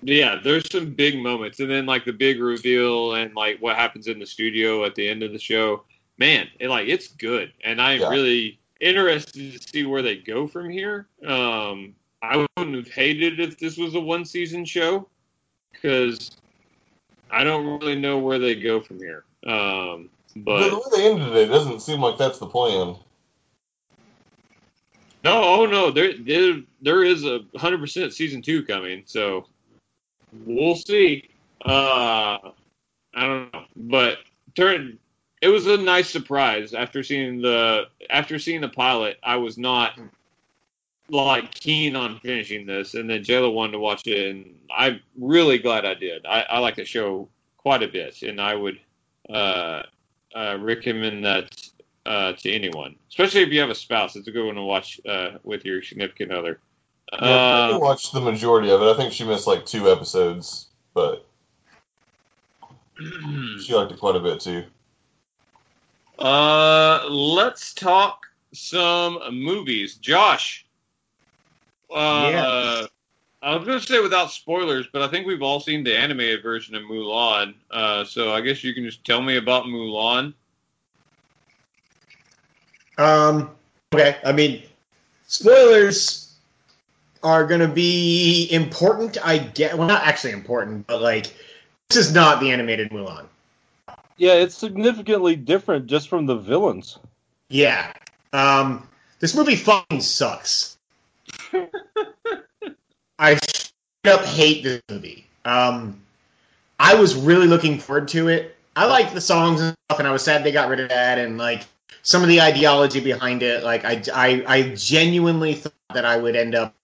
[0.00, 4.08] yeah, there's some big moments, and then like the big reveal and like what happens
[4.08, 5.84] in the studio at the end of the show.
[6.16, 8.08] Man, it like it's good, and I'm Yeah.
[8.08, 11.06] really interested to see where they go from here.
[11.26, 15.08] Um, I wouldn't have hated if this was a one season show
[15.72, 16.32] because
[17.30, 19.24] I don't really know where they go from here.
[19.46, 22.96] Um, But the way they ended it, it doesn't seem like that's the plan.
[25.24, 29.46] No, oh no, there there there is a hundred percent season two coming, so
[30.44, 31.28] we'll see.
[31.64, 32.38] Uh
[33.14, 33.64] I don't know.
[33.76, 34.18] But
[34.56, 34.98] turn
[35.40, 39.98] it was a nice surprise after seeing the after seeing the pilot, I was not
[41.12, 45.58] like keen on finishing this and then Jayla wanted to watch it and I'm really
[45.58, 46.26] glad I did.
[46.26, 48.80] I, I like the show quite a bit and I would
[49.30, 49.84] uh
[50.34, 51.54] uh recommend that
[52.06, 54.16] uh, to anyone, especially if you have a spouse.
[54.16, 56.60] It's a good one to watch uh, with your significant other.
[57.20, 58.86] Yeah, I Uh, watched the majority of it.
[58.86, 61.28] I think she missed like two episodes, but
[63.60, 64.64] she liked it quite a bit too.
[66.18, 69.96] uh, let's talk some movies.
[69.96, 70.66] Josh,
[71.94, 72.86] uh, Yeah.
[73.42, 76.44] I was going to say without spoilers, but I think we've all seen the animated
[76.44, 77.54] version of Mulan.
[77.72, 80.32] Uh, so I guess you can just tell me about Mulan.
[82.98, 83.50] Um,
[83.92, 84.62] okay, I mean,
[85.26, 86.34] spoilers
[87.24, 89.18] are going to be important.
[89.24, 91.34] I get well, not actually important, but like
[91.88, 93.26] this is not the animated Mulan.
[94.18, 96.98] Yeah, it's significantly different just from the villains.
[97.48, 97.92] Yeah.
[98.32, 98.86] Um,
[99.18, 100.78] this movie fucking sucks.
[103.18, 103.38] I
[104.04, 105.26] up hate this movie.
[105.44, 106.00] Um,
[106.78, 108.56] I was really looking forward to it.
[108.74, 111.18] I liked the songs and stuff, and I was sad they got rid of that,
[111.18, 111.64] and like
[112.02, 113.62] some of the ideology behind it.
[113.62, 116.74] Like I, I, I genuinely thought that I would end up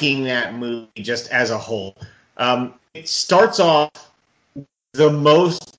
[0.00, 1.96] liking that movie just as a whole.
[2.36, 3.90] Um, it starts off
[4.92, 5.78] the most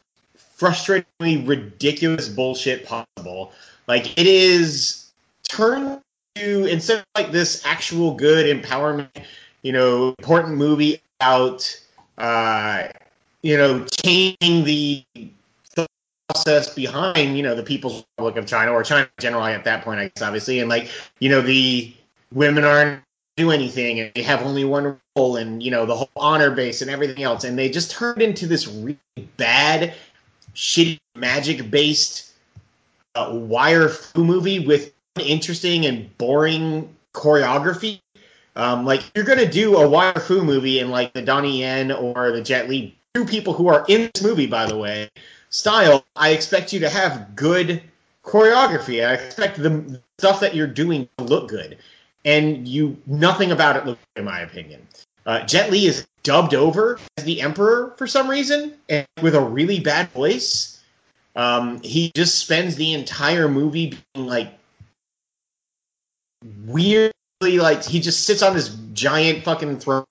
[0.58, 3.54] frustratingly ridiculous bullshit possible.
[3.88, 5.12] Like it is
[5.48, 6.02] turned
[6.40, 9.10] instead of like this actual good empowerment,
[9.62, 11.82] you know, important movie about
[12.18, 12.88] uh,
[13.42, 15.04] you know changing the,
[16.30, 20.00] process behind you know the People's Republic of China or China generally at that point,
[20.00, 21.94] I guess obviously, and like you know the
[22.32, 23.02] women aren't
[23.36, 26.82] do anything and they have only one role and you know the whole honor base
[26.82, 29.00] and everything else and they just turned into this really
[29.38, 29.94] bad
[30.54, 32.34] shitty magic based
[33.16, 38.00] uh, wire movie with interesting and boring choreography
[38.56, 42.32] um, like you're gonna do a wire fu movie in like the Donnie Yen or
[42.32, 45.10] the Jet Li two people who are in this movie by the way
[45.50, 47.82] style I expect you to have good
[48.24, 51.78] choreography I expect the stuff that you're doing to look good
[52.26, 54.86] and you nothing about it looks in my opinion.
[55.26, 59.42] Uh, Jet Li is dubbed over as the Emperor for some reason, and with a
[59.42, 60.82] really bad voice.
[61.36, 64.59] Um, he just spends the entire movie being like
[66.66, 70.06] weirdly like he just sits on this giant fucking throne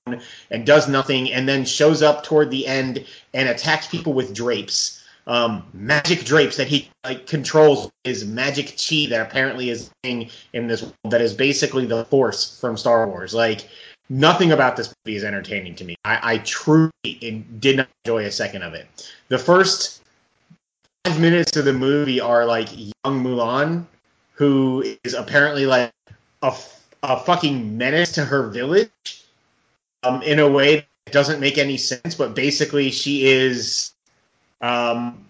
[0.50, 3.04] and does nothing, and then shows up toward the end
[3.34, 4.98] and attacks people with drapes
[5.28, 10.82] um, magic drapes that he like controls his magic chi that apparently is in this
[10.82, 13.34] world that is basically the force from Star Wars.
[13.34, 13.68] Like
[14.08, 15.96] nothing about this movie is entertaining to me.
[16.04, 16.90] I, I truly
[17.60, 19.12] did not enjoy a second of it.
[19.28, 20.02] The first
[21.04, 23.84] five minutes of the movie are like young Mulan,
[24.32, 25.92] who is apparently like
[26.42, 26.54] a,
[27.02, 29.24] a fucking menace to her village,
[30.02, 32.14] um, in a way that doesn't make any sense.
[32.14, 33.92] But basically, she is
[34.60, 35.24] um,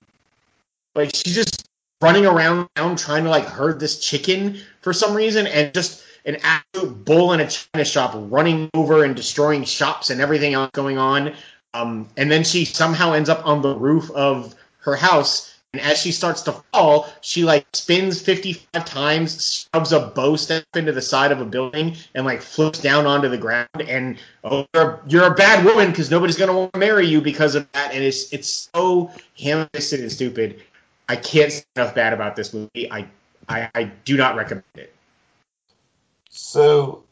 [0.95, 1.69] like she's just
[2.01, 7.05] running around trying to like herd this chicken for some reason, and just an absolute
[7.05, 11.33] bull in a china shop running over and destroying shops and everything else going on.
[11.75, 15.58] Um, and then she somehow ends up on the roof of her house.
[15.75, 20.64] And as she starts to fall, she like spins 55 times, shoves a bo staff
[20.75, 23.69] into the side of a building, and like flips down onto the ground.
[23.87, 27.55] And oh, you're, you're a bad woman because nobody's gonna want to marry you because
[27.55, 27.93] of that.
[27.93, 30.62] And it's it's so ham-fisted and stupid.
[31.11, 32.91] I can't say enough bad about this movie.
[32.91, 33.07] I
[33.49, 34.95] I, I do not recommend it.
[36.31, 37.05] So,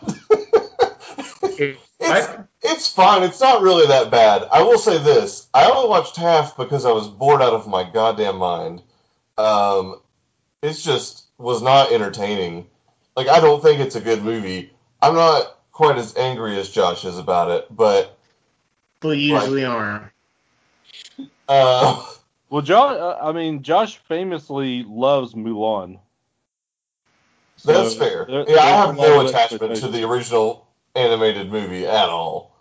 [2.01, 3.23] it's, it's fine.
[3.23, 4.47] It's not really that bad.
[4.53, 7.89] I will say this: I only watched half because I was bored out of my
[7.89, 8.83] goddamn mind.
[9.39, 10.01] Um,
[10.63, 12.67] it's just was not entertaining.
[13.17, 14.71] Like I don't think it's a good movie.
[15.01, 18.19] I'm not quite as angry as Josh is about it, but
[19.03, 20.13] we usually like, are.
[21.49, 22.05] Uh,
[22.51, 25.99] well, Josh, I mean, Josh famously loves Mulan.
[27.57, 28.27] So That's fair.
[28.27, 32.53] There, yeah, I have no attachment to the original animated movie at all.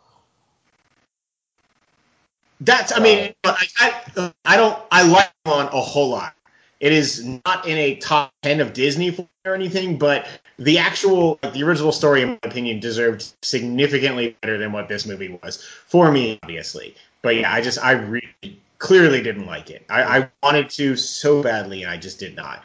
[2.61, 6.33] That's, I mean, uh, I, I, I don't, I like Mulan a whole lot.
[6.79, 9.15] It is not in a top ten of Disney
[9.45, 10.27] or anything, but
[10.57, 15.37] the actual, the original story, in my opinion, deserved significantly better than what this movie
[15.43, 16.95] was for me, obviously.
[17.21, 19.85] But yeah, I just, I really clearly didn't like it.
[19.89, 22.63] I, I wanted to so badly, and I just did not.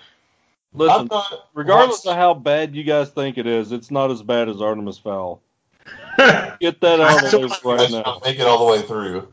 [0.72, 1.08] Listen,
[1.52, 4.98] regardless of how bad you guys think it is, it's not as bad as Artemis
[4.98, 5.42] Fowl.
[6.16, 8.20] Get that out of the way right now.
[8.24, 9.32] Make it all the way through.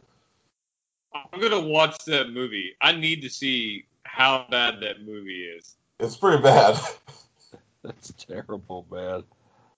[1.13, 2.75] I'm gonna watch that movie.
[2.81, 5.75] I need to see how bad that movie is.
[5.99, 6.79] It's pretty bad.
[7.83, 9.23] That's terrible, man.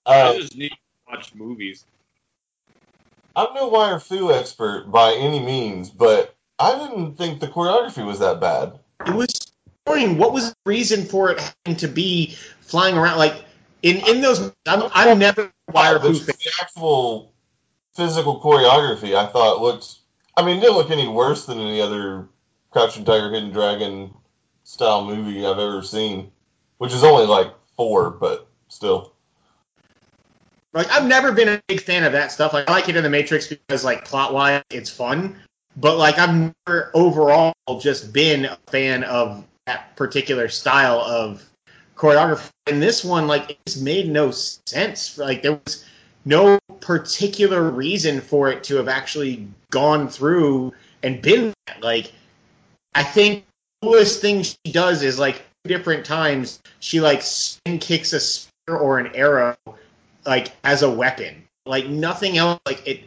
[0.06, 0.76] Uh, I just need to
[1.08, 1.84] watch movies.
[3.36, 8.18] I'm no wire fu expert by any means, but I didn't think the choreography was
[8.18, 8.78] that bad.
[9.06, 9.39] It was
[9.84, 13.18] What was the reason for it having to be flying around?
[13.18, 13.44] Like
[13.82, 16.12] in in those, I'm I'm never wire fu.
[16.14, 17.32] The actual
[17.94, 19.96] physical choreography, I thought looked.
[20.36, 22.28] I mean, it didn't look any worse than any other
[22.70, 24.14] Crouching Tiger, Hidden Dragon
[24.62, 26.30] style movie I've ever seen,
[26.78, 29.14] which is only like four, but still.
[30.72, 32.52] Like I've never been a big fan of that stuff.
[32.52, 35.36] Like I like it in the Matrix because like plot wise it's fun,
[35.76, 41.48] but like I've never overall just been a fan of that particular style of
[41.94, 42.50] choreography.
[42.66, 45.16] And this one, like, it just made no sense.
[45.16, 45.84] Like there was
[46.24, 52.12] no particular reason for it to have actually gone through and been like.
[52.96, 53.44] I think
[53.80, 58.76] the coolest thing she does is like different times she like spin kicks a spear
[58.76, 59.56] or an arrow
[60.26, 61.46] like as a weapon.
[61.66, 62.58] Like nothing else.
[62.66, 63.04] Like it,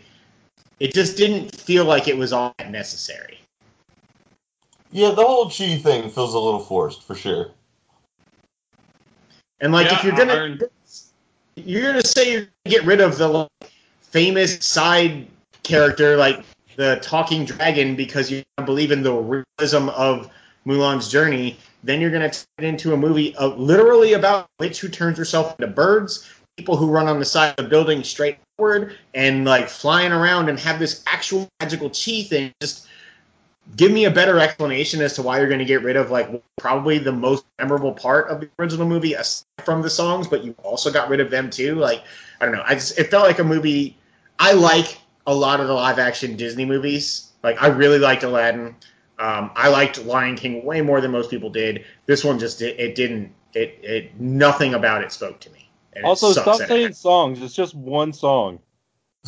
[0.80, 3.43] it just didn't feel like it was all that necessary.
[4.94, 7.50] Yeah, the whole chi thing feels a little forced for sure.
[9.60, 10.60] And like Yeah, if you're gonna Iron-
[11.56, 13.50] you're gonna say you're gonna get rid of the like,
[14.02, 15.26] famous side
[15.64, 16.44] character like
[16.76, 20.30] the talking dragon because you believe in the realism of
[20.68, 24.80] Mulan's journey, then you're gonna turn it into a movie of, literally about a witch
[24.80, 28.38] who turns herself into birds, people who run on the side of the building straight
[28.58, 32.52] forward and like flying around and have this actual magical chi thing.
[32.62, 32.88] Just
[33.76, 36.30] give me a better explanation as to why you're going to get rid of like
[36.58, 40.56] probably the most memorable part of the original movie aside from the songs, but you
[40.64, 41.76] also got rid of them too.
[41.76, 42.04] Like
[42.40, 43.98] I don't know, I just it felt like a movie.
[44.40, 47.32] I like a lot of the live action Disney movies.
[47.44, 48.76] Like I really liked Aladdin.
[49.20, 51.86] Um, I liked Lion King way more than most people did.
[52.06, 53.32] This one just it, it didn't.
[53.54, 55.70] It it nothing about it spoke to me.
[55.94, 57.42] And Also, stop that it saying songs.
[57.42, 58.60] It's just one song.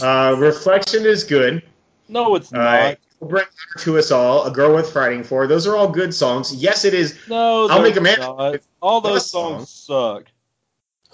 [0.01, 1.61] uh, Reflection is good.
[2.09, 2.97] No, it's Uh, not.
[3.21, 4.45] Bring Honor to us all.
[4.45, 5.47] A girl worth fighting for.
[5.47, 6.53] Those are all good songs.
[6.53, 7.17] Yes, it is.
[7.29, 8.57] No, I'll make a man- not.
[8.81, 10.25] All those songs suck.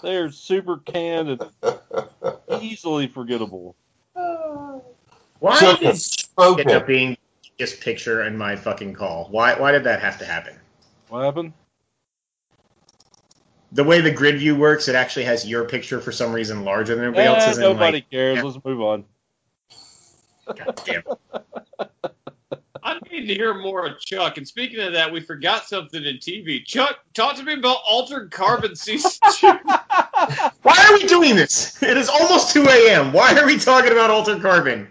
[0.02, 1.44] They're super canned and
[2.62, 3.76] easily forgettable.
[4.14, 7.18] Why Chuck did is it end up being
[7.60, 9.28] just picture in my fucking call?
[9.30, 10.56] Why why did that have to happen?
[11.10, 11.54] What happened?
[13.74, 16.94] The way the grid view works, it actually has your picture for some reason larger
[16.96, 17.58] than everybody Eh, else's.
[17.58, 18.38] and, nobody like, cares.
[18.38, 18.44] yeah.
[18.44, 19.06] Let's move on.
[20.48, 21.44] God damn it.
[22.84, 24.38] I need to hear more of Chuck.
[24.38, 26.66] And speaking of that, we forgot something in TV.
[26.66, 29.48] Chuck, talk to me about Altered Carbon season two.
[30.64, 31.82] Why are we doing this?
[31.84, 33.14] It is almost 2 a.m.
[33.14, 34.88] Why are we talking about Altered Carbon?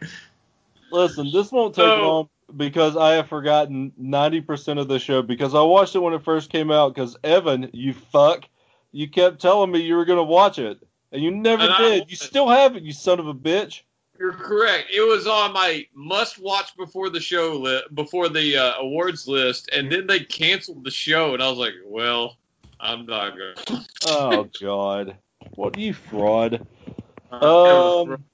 [0.92, 5.54] Listen, this won't take So- long because I have forgotten 90% of the show because
[5.54, 8.44] I watched it when it first came out because Evan, you fuck,
[8.92, 10.78] you kept telling me you were going to watch it.
[11.12, 12.10] And you never And I did.
[12.10, 13.82] You still haven't, you son of a bitch.
[14.20, 14.88] You're correct.
[14.94, 19.90] It was on my must-watch before the show li- before the uh, awards list, and
[19.90, 22.36] then they canceled the show, and I was like, "Well,
[22.78, 23.54] I'm not going."
[24.02, 25.16] Oh, God.
[25.56, 26.66] What you fraud?
[27.30, 28.24] Um,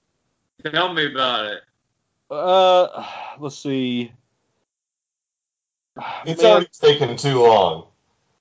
[0.65, 1.63] Tell me about it.
[2.31, 3.05] uh,
[3.41, 4.13] let's see.
[6.25, 7.89] It's Man, already taken too long.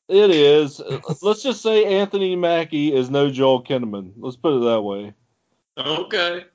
[0.07, 0.81] It is.
[1.23, 4.13] Let's just say Anthony Mackie is no Joel Kinnaman.
[4.17, 5.13] Let's put it that way.
[5.77, 6.45] Okay.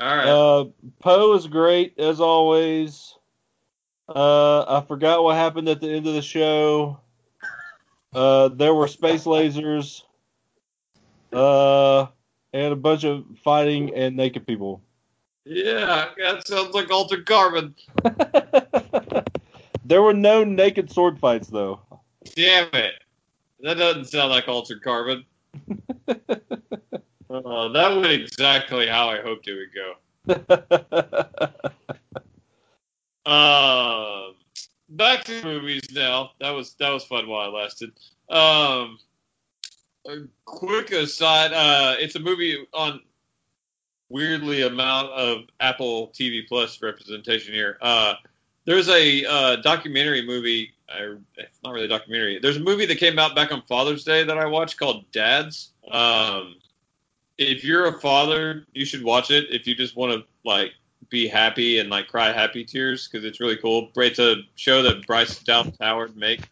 [0.00, 0.26] All right.
[0.26, 0.64] Uh,
[1.00, 3.14] Poe is great as always.
[4.08, 6.98] Uh, I forgot what happened at the end of the show.
[8.12, 10.02] Uh, there were space lasers.
[11.32, 12.06] Uh,
[12.52, 14.82] and a bunch of fighting and naked people.
[15.44, 17.74] yeah, that sounds like Altered Carbon.
[19.84, 21.80] there were no naked sword fights though.
[22.34, 22.94] Damn it.
[23.60, 25.24] That doesn't sound like Altered Carbon.
[27.30, 29.54] Uh, that went exactly how I hoped it
[30.26, 31.36] would go.
[33.26, 34.34] Um,
[34.88, 36.30] back to movies now.
[36.40, 37.92] That was that was fun while it lasted.
[38.28, 38.98] Um,
[40.08, 41.52] a quick aside.
[41.52, 43.00] Uh, it's a movie on
[44.08, 47.78] weirdly amount of Apple TV Plus representation here.
[47.80, 48.14] Uh,
[48.64, 50.72] there's a uh, documentary movie.
[50.88, 52.40] I, it's not really a documentary.
[52.40, 55.70] There's a movie that came out back on Father's Day that I watched called Dads.
[55.90, 56.56] Um,
[57.40, 59.46] if you're a father, you should watch it.
[59.50, 60.72] If you just want to like
[61.08, 63.90] be happy and like cry happy tears because it's really cool.
[63.96, 66.46] It's a show that Bryce Dallas Howard makes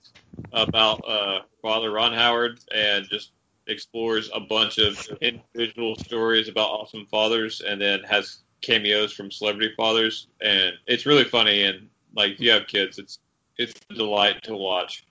[0.53, 3.33] about uh, father Ron Howard and just
[3.67, 9.73] explores a bunch of individual stories about awesome fathers and then has cameos from celebrity
[9.77, 13.21] fathers and it's really funny and like if you have kids it's
[13.59, 15.05] it's a delight to watch.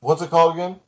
[0.00, 0.78] What's it called again?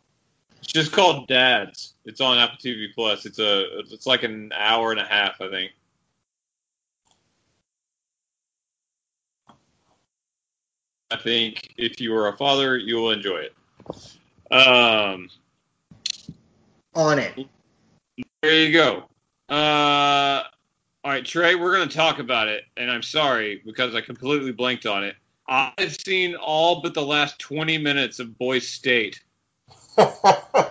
[0.66, 1.94] It's just called Dads.
[2.06, 3.24] It's on Apple TV Plus.
[3.24, 5.70] It's a it's like an hour and a half, I think.
[11.12, 13.54] I think if you are a father, you will enjoy it.
[14.50, 15.28] Um,
[16.96, 17.46] On it.
[18.42, 19.04] there you go.
[19.48, 20.42] Uh,
[21.04, 24.50] all right, Trey, we're going to talk about it, and I'm sorry because I completely
[24.50, 25.14] blanked on it.
[25.46, 29.22] I've seen all but the last 20 minutes of Boys State.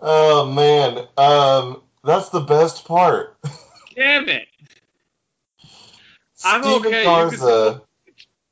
[0.00, 3.36] oh man, um, that's the best part.
[3.94, 4.46] Damn it!
[6.44, 7.82] I'm okay, you Garza.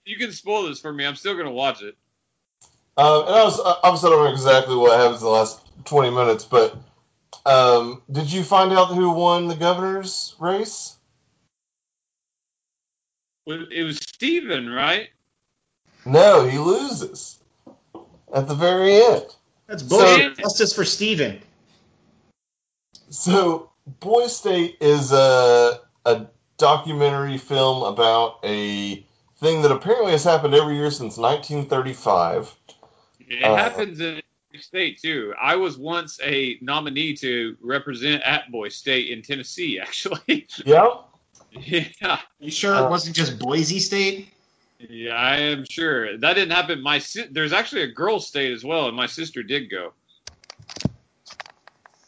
[0.05, 1.07] You can spoil this for me.
[1.07, 1.97] I'm still going to watch it.
[2.97, 6.11] Um, and I was obviously I don't know exactly what happens in the last twenty
[6.11, 6.77] minutes, but
[7.47, 10.97] um, did you find out who won the governor's race?
[13.47, 15.09] Well, It was Steven, right?
[16.05, 17.42] No, he loses.
[18.33, 19.27] At the very end.
[19.67, 20.39] That's So- bullshit.
[20.39, 21.41] Justice for Steven.
[23.11, 23.71] So,
[24.01, 26.27] Boy State is a a
[26.59, 29.05] documentary film about a
[29.37, 32.55] thing that apparently has happened every year since 1935.
[33.29, 34.21] It Uh, happens in
[34.61, 35.33] state too.
[35.41, 40.47] I was once a nominee to represent at Boy State in Tennessee, actually.
[40.65, 40.89] Yeah.
[41.53, 44.29] yeah, You sure Uh, it wasn't just Boise State?
[44.89, 46.83] Yeah, I am sure that didn't happen.
[46.83, 49.93] My si- there's actually a girls' state as well, and my sister did go.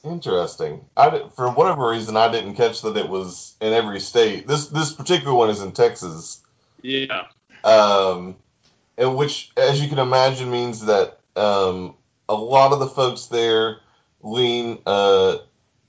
[0.05, 0.85] Interesting.
[0.97, 4.47] I di- for whatever reason I didn't catch that it was in every state.
[4.47, 6.43] This this particular one is in Texas.
[6.83, 7.27] Yeah,
[7.65, 8.37] um,
[8.99, 11.95] and which, as you can imagine, means that um,
[12.29, 13.79] a lot of the folks there
[14.23, 15.39] lean uh,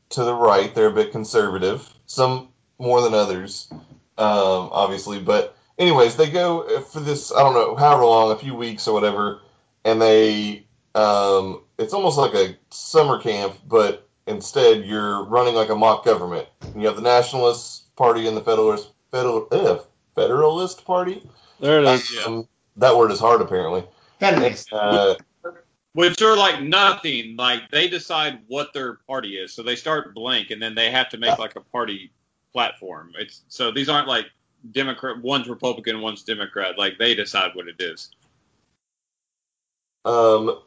[0.10, 0.74] to the right.
[0.74, 5.20] They're a bit conservative, some more than others, um, obviously.
[5.20, 8.94] But, anyways, they go for this, I don't know, however long, a few weeks or
[8.94, 9.42] whatever,
[9.84, 10.66] and they,
[10.96, 16.48] um, it's almost like a summer camp, but instead you're running like a mock government.
[16.62, 21.28] And you have the Nationalist Party and the Federalist, Federal, ugh, Federalist Party.
[21.60, 22.14] There it is.
[22.14, 22.24] Yeah.
[22.24, 22.48] Um,
[22.78, 23.84] that word is hard, apparently.
[24.20, 25.16] That makes Uh,
[25.94, 27.36] which are like nothing.
[27.38, 31.10] Like they decide what their party is, so they start blank, and then they have
[31.10, 32.12] to make like a party
[32.52, 33.14] platform.
[33.18, 34.26] It's so these aren't like
[34.72, 35.22] Democrat.
[35.22, 36.78] One's Republican, one's Democrat.
[36.78, 38.12] Like they decide what it is.
[40.06, 40.60] um,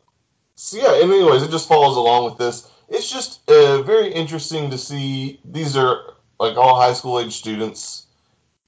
[0.56, 1.02] so yeah.
[1.02, 2.70] And anyways, it just follows along with this.
[2.88, 5.40] It's just uh, very interesting to see.
[5.44, 8.06] These are like all high school age students,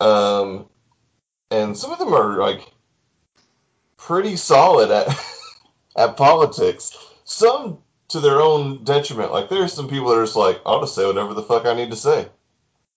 [0.01, 0.68] um,
[1.51, 2.72] and some of them are like
[3.97, 5.09] pretty solid at
[5.97, 6.97] at politics.
[7.24, 7.78] Some
[8.11, 9.33] to their own detriment.
[9.33, 11.74] Like there's some people that are just like, I'll just say whatever the fuck I
[11.74, 12.28] need to say.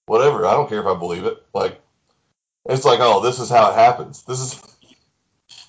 [0.07, 0.45] Whatever.
[0.45, 1.41] I don't care if I believe it.
[1.53, 1.79] Like
[2.65, 4.23] it's like, oh, this is how it happens.
[4.23, 4.61] This is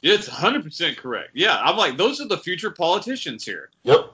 [0.03, 1.31] It's 100% correct.
[1.35, 3.71] Yeah, I'm like, those are the future politicians here.
[3.83, 4.13] Yep.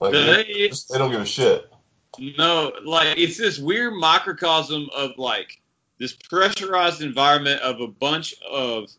[0.00, 1.70] Like they, They, they don't give a shit.
[2.18, 5.60] no, like, it's this weird microcosm of, like,
[5.98, 8.90] this pressurized environment of a bunch of,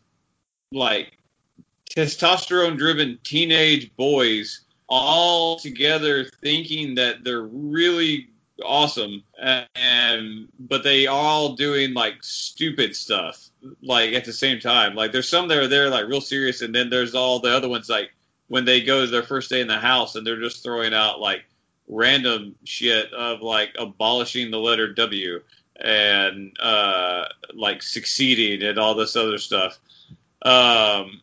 [0.72, 1.18] like,
[1.94, 8.30] testosterone driven teenage boys all together thinking that they're really
[8.62, 9.22] awesome
[9.74, 13.50] and but they all doing like stupid stuff
[13.82, 14.94] like at the same time.
[14.94, 17.68] Like there's some that are there like real serious and then there's all the other
[17.68, 18.10] ones like
[18.48, 21.20] when they go to their first day in the house and they're just throwing out
[21.20, 21.44] like
[21.88, 25.40] random shit of like abolishing the letter w
[25.80, 27.24] and uh
[27.54, 29.78] like succeeding and all this other stuff.
[30.42, 31.20] Um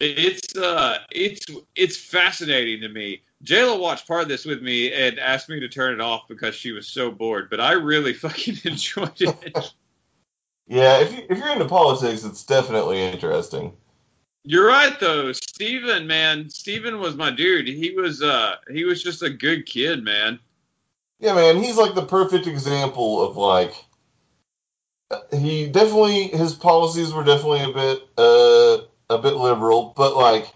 [0.00, 1.46] it's uh it's
[1.76, 5.68] it's fascinating to me Jayla watched part of this with me and asked me to
[5.68, 9.72] turn it off because she was so bored, but I really fucking enjoyed it.
[10.66, 13.72] Yeah, if you if you're into politics, it's definitely interesting.
[14.44, 16.48] You're right though, Steven, man.
[16.48, 17.68] Steven was my dude.
[17.68, 20.38] He was uh he was just a good kid, man.
[21.18, 23.84] Yeah, man, he's like the perfect example of like
[25.32, 28.78] he definitely his policies were definitely a bit uh
[29.10, 30.54] a bit liberal, but like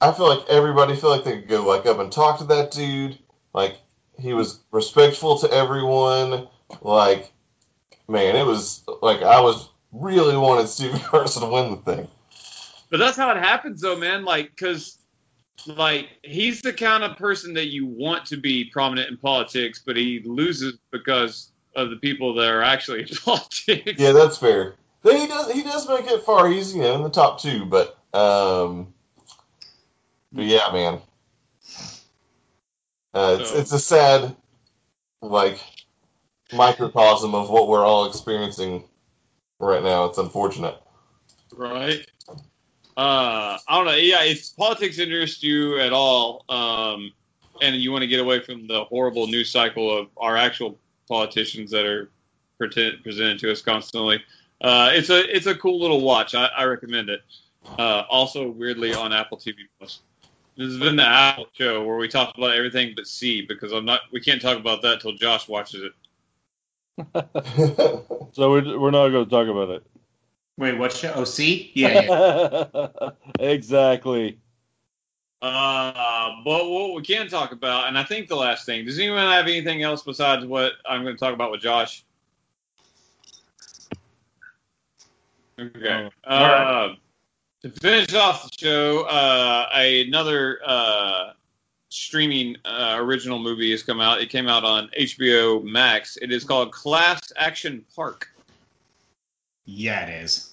[0.00, 2.70] I feel like everybody felt like they could go like up and talk to that
[2.70, 3.18] dude.
[3.52, 3.78] Like
[4.18, 6.48] he was respectful to everyone.
[6.82, 7.32] Like
[8.08, 12.08] man, it was like I was really wanted Steven Garza to win the thing.
[12.90, 14.24] But that's how it happens though, man.
[14.24, 14.98] Like cuz
[15.66, 19.96] like he's the kind of person that you want to be prominent in politics, but
[19.96, 23.98] he loses because of the people that are actually in politics.
[23.98, 24.74] Yeah, that's fair.
[25.02, 26.48] Then he does he does make it far.
[26.48, 28.92] He's you know in the top two, but um,
[30.36, 31.00] but yeah, man.
[33.14, 34.36] Uh, it's So- it's a sad
[35.22, 35.58] like
[36.52, 38.84] microcosm of what we're all experiencing
[39.58, 40.04] right now.
[40.04, 40.80] It's unfortunate.
[41.52, 42.06] Right.
[42.96, 43.94] Uh, I don't know.
[43.94, 47.12] Yeah, if politics interests you at all, um,
[47.60, 50.78] and you want to get away from the horrible news cycle of our actual
[51.08, 52.10] politicians that are
[52.58, 54.22] pretend, presented to us constantly,
[54.62, 56.34] uh, it's a it's a cool little watch.
[56.34, 57.20] I, I recommend it.
[57.78, 60.00] Uh, also, weirdly on Apple TV Plus.
[60.56, 63.84] This has been the Apple show where we talk about everything but C because I'm
[63.84, 64.00] not.
[64.10, 65.92] We can't talk about that till Josh watches it.
[68.32, 69.82] So we're, we're not going to talk about it.
[70.58, 71.10] Wait, what show?
[71.14, 71.38] OC?
[71.74, 72.02] Yeah,
[72.74, 73.10] yeah.
[73.38, 74.38] exactly.
[75.40, 79.20] Uh, but what we can talk about, and I think the last thing, does anyone
[79.20, 82.04] have anything else besides what I'm going to talk about with Josh?
[85.58, 86.10] Okay.
[86.26, 86.84] Oh, all right.
[86.90, 86.94] Uh,
[87.62, 91.32] to finish off the show, uh, another uh,
[91.88, 94.20] streaming uh, original movie has come out.
[94.20, 96.16] It came out on HBO Max.
[96.18, 98.30] It is called Class Action Park.
[99.64, 100.52] yeah, it is.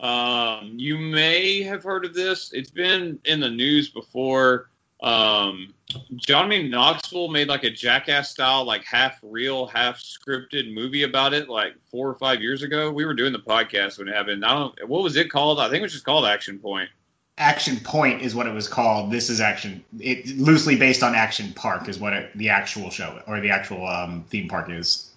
[0.00, 2.52] Um, you may have heard of this.
[2.52, 4.68] It's been in the news before.
[5.04, 5.74] Um,
[6.16, 11.50] Johnny Knoxville made like a jackass style, like half real, half scripted movie about it,
[11.50, 12.90] like four or five years ago.
[12.90, 14.44] We were doing the podcast when it happened.
[14.46, 14.88] I don't.
[14.88, 15.60] What was it called?
[15.60, 16.88] I think it was just called Action Point.
[17.36, 19.12] Action Point is what it was called.
[19.12, 19.84] This is Action.
[20.00, 23.86] It loosely based on Action Park is what it, the actual show or the actual
[23.86, 25.10] um, theme park is.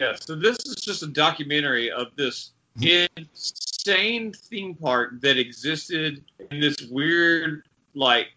[0.00, 0.14] Yeah.
[0.18, 6.80] So this is just a documentary of this insane theme park that existed in this
[6.90, 7.64] weird,
[7.94, 8.28] like,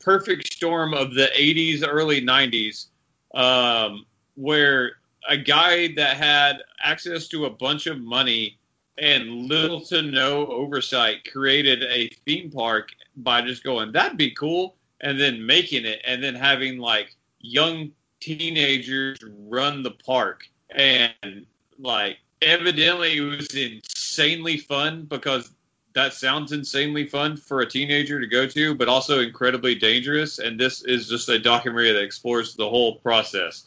[0.00, 2.86] perfect storm of the 80s, early 90s,
[3.34, 4.92] um, where
[5.28, 8.58] a guy that had access to a bunch of money
[8.98, 14.76] and little to no oversight created a theme park by just going, that'd be cool,
[15.00, 17.90] and then making it, and then having like young
[18.20, 20.48] teenagers run the park.
[20.70, 21.46] And
[21.78, 25.50] like, evidently, it was insanely fun because
[25.94, 30.40] that sounds insanely fun for a teenager to go to, but also incredibly dangerous.
[30.40, 33.64] And this is just a documentary that explores the whole process.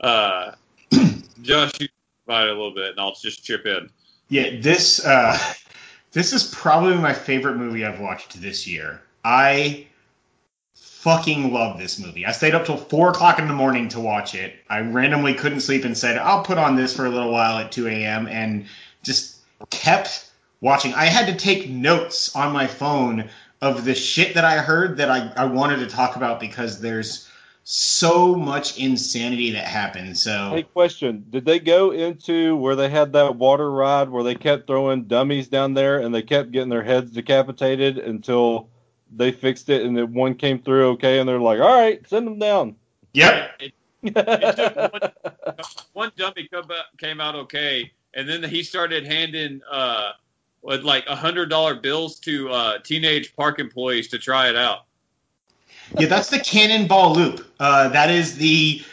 [0.00, 0.52] Uh,
[1.42, 1.88] Josh, you
[2.24, 3.90] provide a little bit, and I'll just chip in.
[4.28, 5.38] Yeah, this uh,
[6.12, 9.02] this is probably my favorite movie I've watched this year.
[9.24, 9.86] I
[10.74, 12.24] fucking love this movie.
[12.24, 14.54] I stayed up till four o'clock in the morning to watch it.
[14.70, 17.70] I randomly couldn't sleep and said, I'll put on this for a little while at
[17.70, 18.26] 2 a.m.
[18.28, 18.66] and
[19.02, 19.36] just
[19.70, 20.25] kept
[20.60, 20.94] watching.
[20.94, 23.28] I had to take notes on my phone
[23.62, 27.28] of the shit that I heard that I, I wanted to talk about because there's
[27.64, 30.16] so much insanity that happened.
[30.16, 34.34] So Hey, question: Did they go into where they had that water ride where they
[34.34, 38.68] kept throwing dummies down there and they kept getting their heads decapitated until
[39.14, 42.26] they fixed it and then one came through okay and they're like, all right, send
[42.26, 42.76] them down.
[43.14, 43.62] Yep.
[45.94, 46.48] One dummy
[46.98, 50.12] came out okay, and then he started handing uh,
[50.66, 54.84] with like a hundred dollar bills to uh, teenage park employees to try it out.
[55.98, 57.46] yeah, that's the Cannonball Loop.
[57.60, 58.84] Uh, that is the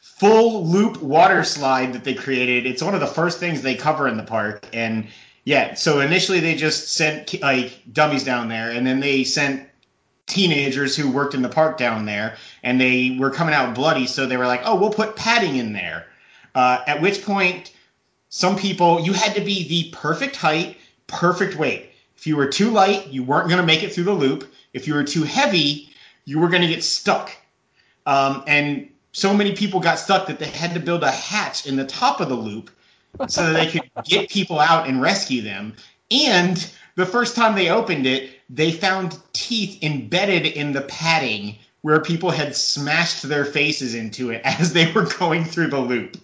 [0.00, 2.66] full loop water slide that they created.
[2.66, 4.66] It's one of the first things they cover in the park.
[4.72, 5.06] And
[5.44, 9.68] yeah, so initially they just sent like dummies down there, and then they sent
[10.26, 14.06] teenagers who worked in the park down there, and they were coming out bloody.
[14.06, 16.06] So they were like, "Oh, we'll put padding in there."
[16.54, 17.72] Uh, at which point,
[18.30, 20.76] some people you had to be the perfect height,
[21.10, 21.90] perfect weight.
[22.16, 24.50] If you were too light, you weren't going to make it through the loop.
[24.72, 25.90] If you were too heavy,
[26.24, 27.32] you were going to get stuck.
[28.06, 31.76] Um, and so many people got stuck that they had to build a hatch in
[31.76, 32.70] the top of the loop
[33.28, 35.74] so that they could get people out and rescue them.
[36.10, 42.00] And the first time they opened it, they found teeth embedded in the padding where
[42.00, 46.16] people had smashed their faces into it as they were going through the loop.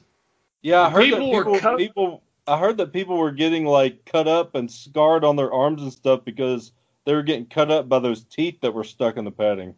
[0.62, 2.22] Yeah, I heard People were that people, cut- people.
[2.46, 5.92] I heard that people were getting like cut up and scarred on their arms and
[5.92, 6.72] stuff because
[7.04, 9.74] they were getting cut up by those teeth that were stuck in the padding.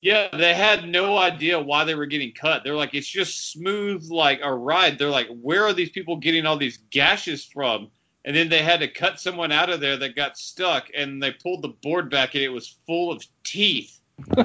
[0.00, 2.62] Yeah, they had no idea why they were getting cut.
[2.62, 4.96] They're like, it's just smooth like a ride.
[4.98, 7.90] They're like, where are these people getting all these gashes from?
[8.24, 11.32] And then they had to cut someone out of there that got stuck, and they
[11.32, 14.00] pulled the board back, and it was full of teeth.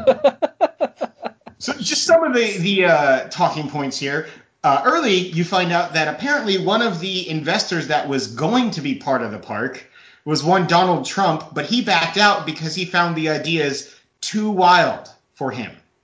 [1.64, 4.28] So just some of the the uh, talking points here.
[4.64, 8.80] Uh, early, you find out that apparently one of the investors that was going to
[8.82, 9.86] be part of the park
[10.26, 15.10] was one Donald Trump, but he backed out because he found the ideas too wild
[15.34, 15.76] for him.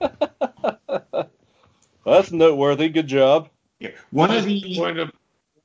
[2.04, 2.90] That's noteworthy.
[2.90, 3.48] Good job.
[3.78, 3.90] Yeah.
[4.10, 5.10] One of the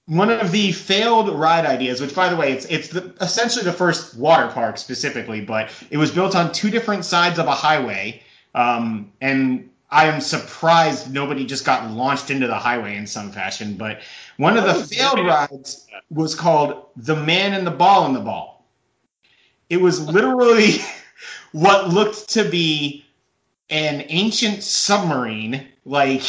[0.07, 3.73] one of the failed ride ideas, which by the way, it's it's the, essentially the
[3.73, 8.21] first water park specifically, but it was built on two different sides of a highway,
[8.53, 13.77] um, and I am surprised nobody just got launched into the highway in some fashion.
[13.77, 14.01] But
[14.35, 18.19] one of the oh, failed rides was called the Man and the Ball in the
[18.19, 18.67] Ball.
[19.69, 20.79] It was literally
[21.53, 23.05] what looked to be
[23.69, 26.23] an ancient submarine, like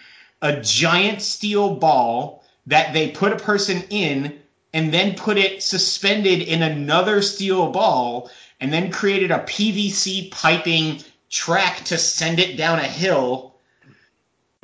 [0.42, 4.36] a giant steel ball that they put a person in
[4.74, 11.04] and then put it suspended in another steel ball and then created a PVC piping
[11.32, 13.56] track to send it down a hill.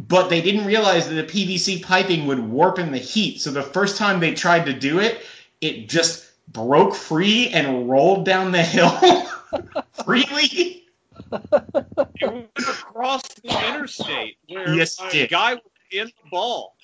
[0.06, 3.40] But they didn't realize that the PVC piping would warp in the heat.
[3.40, 5.26] So the first time they tried to do it,
[5.60, 8.90] it just broke free and rolled down the hill
[10.04, 10.84] freely.
[11.32, 16.76] it went across the interstate where Yes, a guy was in the ball.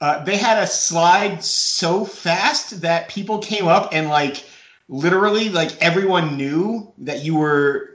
[0.00, 4.44] Uh, they had a slide so fast that people came up and like
[4.88, 7.89] literally like everyone knew that you were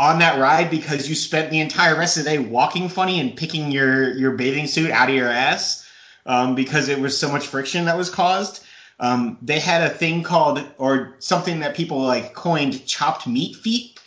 [0.00, 3.36] on that ride because you spent the entire rest of the day walking funny and
[3.36, 5.86] picking your your bathing suit out of your ass
[6.24, 8.64] um, because it was so much friction that was caused.
[8.98, 14.00] Um, they had a thing called, or something that people like coined, chopped meat feet,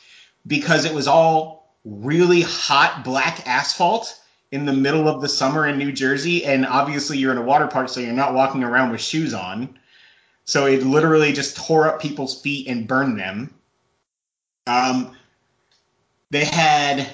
[0.47, 4.19] because it was all really hot black asphalt
[4.51, 7.67] in the middle of the summer in New Jersey, and obviously you're in a water
[7.67, 9.77] park, so you're not walking around with shoes on.
[10.45, 13.53] So it literally just tore up people's feet and burned them.
[14.67, 15.15] Um,
[16.33, 17.07] they had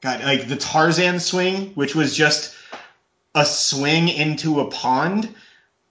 [0.00, 2.56] got like the Tarzan swing, which was just
[3.36, 5.32] a swing into a pond,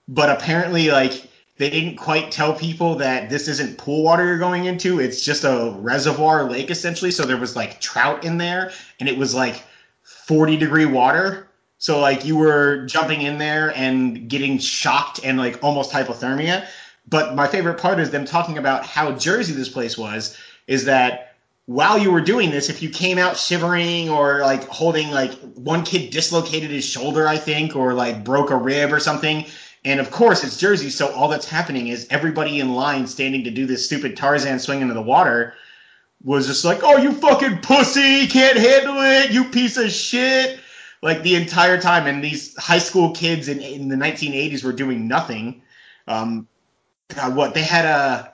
[0.09, 4.65] but apparently like they didn't quite tell people that this isn't pool water you're going
[4.65, 4.99] into.
[4.99, 7.09] It's just a reservoir lake essentially.
[7.09, 9.63] So there was like trout in there, and it was like
[10.01, 11.47] 40 degree water.
[11.77, 16.67] So like you were jumping in there and getting shocked and like almost hypothermia.
[17.07, 20.37] But my favorite part is them talking about how Jersey this place was.
[20.67, 21.32] Is that
[21.65, 25.83] while you were doing this, if you came out shivering or like holding like one
[25.83, 29.45] kid dislocated his shoulder, I think, or like broke a rib or something.
[29.85, 33.51] And of course, it's Jersey, so all that's happening is everybody in line standing to
[33.51, 35.53] do this stupid Tarzan swing into the water
[36.23, 40.59] was just like, "Oh, you fucking pussy, can't handle it, you piece of shit."
[41.01, 45.05] Like the entire time, and these high school kids in, in the 1980s were doing
[45.05, 45.61] nothing.
[46.07, 46.47] Um,
[47.09, 48.32] God, what they had a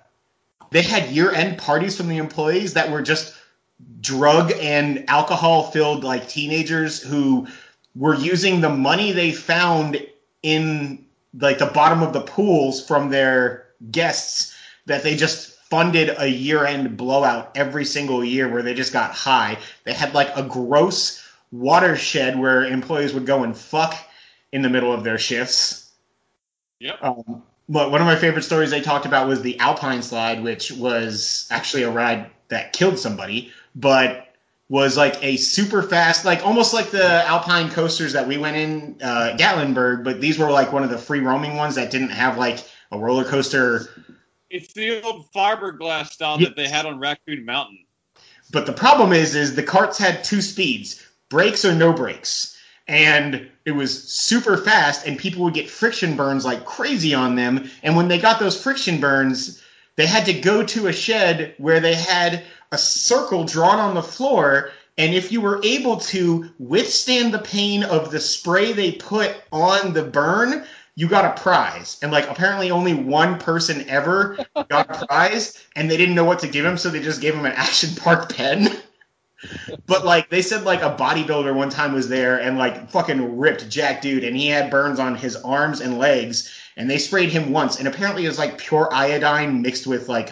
[0.72, 3.36] they had year end parties from the employees that were just
[4.02, 7.48] drug and alcohol filled like teenagers who
[7.96, 10.06] were using the money they found
[10.44, 14.56] in like the bottom of the pools from their guests
[14.86, 19.12] that they just funded a year end blowout every single year where they just got
[19.12, 19.58] high.
[19.84, 23.96] They had like a gross watershed where employees would go and fuck
[24.52, 25.92] in the middle of their shifts.
[26.80, 27.04] Yep.
[27.04, 30.72] Um, but one of my favorite stories they talked about was the Alpine slide, which
[30.72, 34.26] was actually a ride that killed somebody, but
[34.70, 38.98] was like a super fast, like almost like the Alpine coasters that we went in
[39.02, 42.38] uh, Gatlinburg, but these were like one of the free roaming ones that didn't have
[42.38, 42.60] like
[42.92, 43.88] a roller coaster.
[44.50, 46.50] It's the old fiberglass style Yeah.
[46.50, 47.86] that they had on Raccoon Mountain.
[48.52, 52.59] But the problem is, is the carts had two speeds, brakes or no brakes,
[52.90, 57.70] and it was super fast, and people would get friction burns like crazy on them.
[57.84, 59.62] And when they got those friction burns,
[59.96, 64.02] they had to go to a shed where they had a circle drawn on the
[64.02, 64.72] floor.
[64.98, 69.94] And if you were able to withstand the pain of the spray they put on
[69.94, 70.66] the burn,
[70.96, 72.00] you got a prize.
[72.02, 76.40] And like apparently only one person ever got a prize, and they didn't know what
[76.40, 78.76] to give him, so they just gave him an Action Park pen.
[79.86, 83.70] but like they said, like a bodybuilder one time was there and like fucking ripped
[83.70, 87.52] Jack dude, and he had burns on his arms and legs, and they sprayed him
[87.52, 90.32] once, and apparently it was like pure iodine mixed with like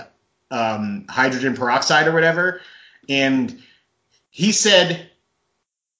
[0.51, 2.61] um, hydrogen peroxide or whatever,
[3.09, 3.61] and
[4.29, 5.09] he said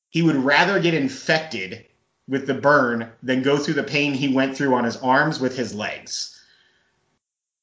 [0.10, 1.86] he would rather get infected
[2.28, 5.56] with the burn than go through the pain he went through on his arms with
[5.56, 6.34] his legs.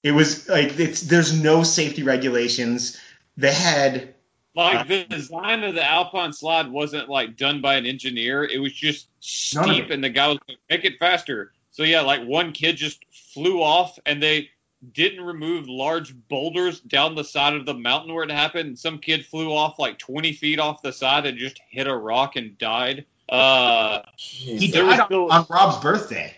[0.02, 2.98] It was like it's there's no safety regulations.
[3.36, 4.13] They had
[4.54, 8.44] Like the design of the Alpine slide wasn't like done by an engineer.
[8.44, 11.52] It was just steep, and the guy was like, make it faster.
[11.70, 14.48] So yeah, like one kid just flew off, and they
[14.92, 18.78] didn't remove large boulders down the side of the mountain where it happened.
[18.78, 22.36] Some kid flew off like 20 feet off the side and just hit a rock
[22.36, 23.06] and died.
[23.28, 26.34] Uh, he died on, still- on Rob's birthday.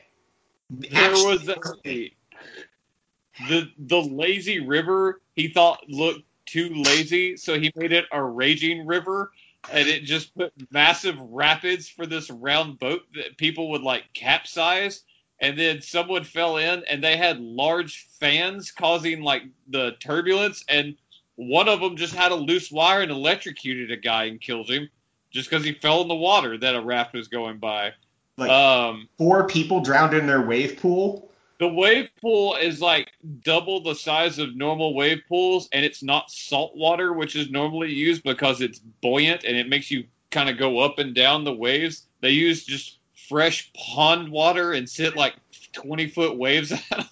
[0.70, 2.12] there Actually, was a,
[3.48, 8.86] the the lazy river he thought looked too lazy, so he made it a raging
[8.86, 9.32] river,
[9.70, 15.02] and it just put massive rapids for this round boat that people would like capsize.
[15.40, 20.96] And then someone fell in, and they had large fans causing like the turbulence, and
[21.34, 24.88] one of them just had a loose wire and electrocuted a guy and killed him
[25.30, 27.92] just because he fell in the water that a raft was going by.
[28.38, 31.30] Like- um, four people drowned in their wave pool.
[31.58, 33.12] The wave pool is like
[33.44, 37.92] double the size of normal wave pools, and it's not salt water, which is normally
[37.92, 41.52] used because it's buoyant and it makes you kind of go up and down the
[41.52, 42.06] waves.
[42.20, 45.34] They use just fresh pond water and sit like
[45.72, 47.04] 20 foot waves them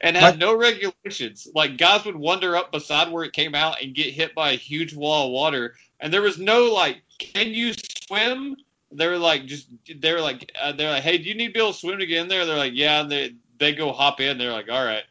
[0.00, 1.48] and have But- no regulations.
[1.54, 4.56] Like guys would wander up beside where it came out and get hit by a
[4.56, 7.74] huge wall of water, and there was no like, can you
[8.06, 8.56] swim?
[8.90, 11.52] They were like, just they were like, uh, they're like, hey, do you need to
[11.52, 12.46] be able to swim to get in there?
[12.46, 13.00] They're like, yeah.
[13.02, 14.38] And they they go hop in.
[14.38, 15.04] They're like, all right.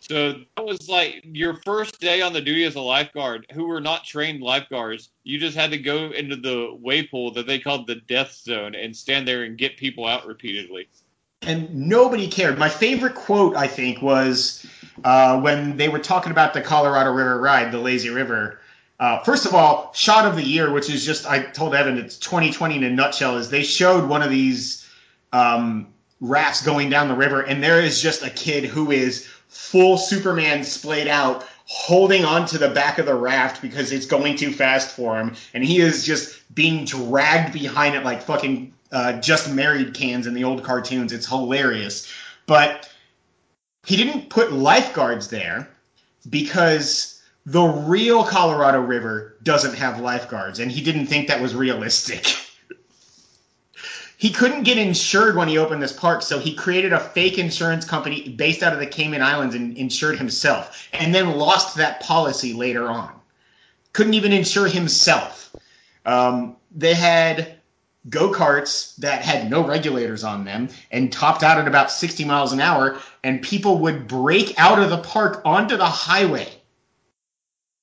[0.00, 3.80] So that was like your first day on the duty as a lifeguard, who were
[3.80, 5.08] not trained lifeguards.
[5.22, 8.74] You just had to go into the wave pool that they called the death zone
[8.74, 10.88] and stand there and get people out repeatedly.
[11.46, 12.58] and nobody cared.
[12.58, 14.66] My favorite quote, I think, was
[15.04, 18.60] uh, when they were talking about the Colorado River ride, the Lazy River.
[19.04, 22.16] Uh, first of all, shot of the year, which is just I told Evan it's
[22.16, 24.88] 2020 in a nutshell, is they showed one of these
[25.34, 25.88] um,
[26.22, 30.64] rafts going down the river, and there is just a kid who is full Superman
[30.64, 35.20] splayed out, holding onto the back of the raft because it's going too fast for
[35.20, 40.26] him, and he is just being dragged behind it like fucking uh, just married cans
[40.26, 41.12] in the old cartoons.
[41.12, 42.10] It's hilarious,
[42.46, 42.90] but
[43.84, 45.68] he didn't put lifeguards there
[46.30, 47.13] because
[47.46, 52.34] the real Colorado River doesn't have lifeguards, and he didn't think that was realistic.
[54.16, 57.84] he couldn't get insured when he opened this park, so he created a fake insurance
[57.84, 62.54] company based out of the Cayman Islands and insured himself, and then lost that policy
[62.54, 63.12] later on.
[63.92, 65.54] Couldn't even insure himself.
[66.06, 67.56] Um, they had
[68.10, 72.52] go karts that had no regulators on them and topped out at about 60 miles
[72.52, 76.48] an hour, and people would break out of the park onto the highway.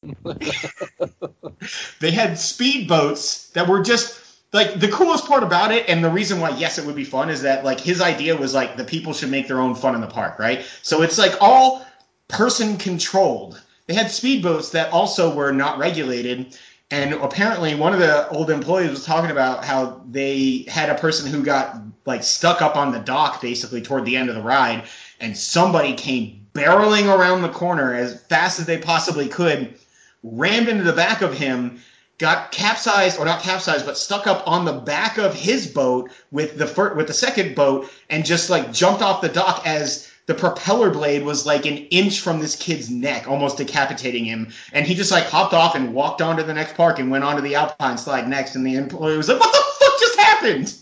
[1.99, 4.19] they had speedboats that were just
[4.51, 7.29] like the coolest part about it and the reason why yes it would be fun
[7.29, 10.01] is that like his idea was like the people should make their own fun in
[10.01, 10.65] the park right?
[10.81, 11.85] So it's like all
[12.27, 16.57] person controlled they had speedboats that also were not regulated
[16.89, 21.31] and apparently one of the old employees was talking about how they had a person
[21.31, 24.83] who got like stuck up on the dock basically toward the end of the ride
[25.19, 29.77] and somebody came barreling around the corner as fast as they possibly could
[30.23, 31.79] rammed into the back of him
[32.17, 36.57] got capsized or not capsized but stuck up on the back of his boat with
[36.57, 40.33] the fir- with the second boat and just like jumped off the dock as the
[40.33, 44.49] propeller blade was like an inch from this kid's neck, almost decapitating him.
[44.71, 47.23] And he just like hopped off and walked on to the next park and went
[47.23, 48.55] on to the Alpine slide next.
[48.55, 50.75] And the employee was like, "What the fuck just happened?"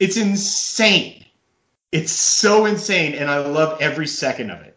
[0.00, 1.24] It's insane.
[1.92, 4.71] It's so insane, and I love every second of it.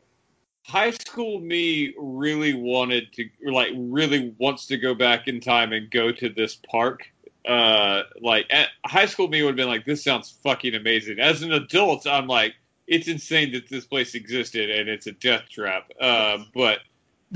[0.67, 5.89] High school me really wanted to, like, really wants to go back in time and
[5.91, 7.03] go to this park.
[7.47, 11.19] Uh, like, at, high school me would have been like, this sounds fucking amazing.
[11.19, 12.55] As an adult, I'm like,
[12.87, 15.91] it's insane that this place existed and it's a death trap.
[15.99, 16.79] Uh, but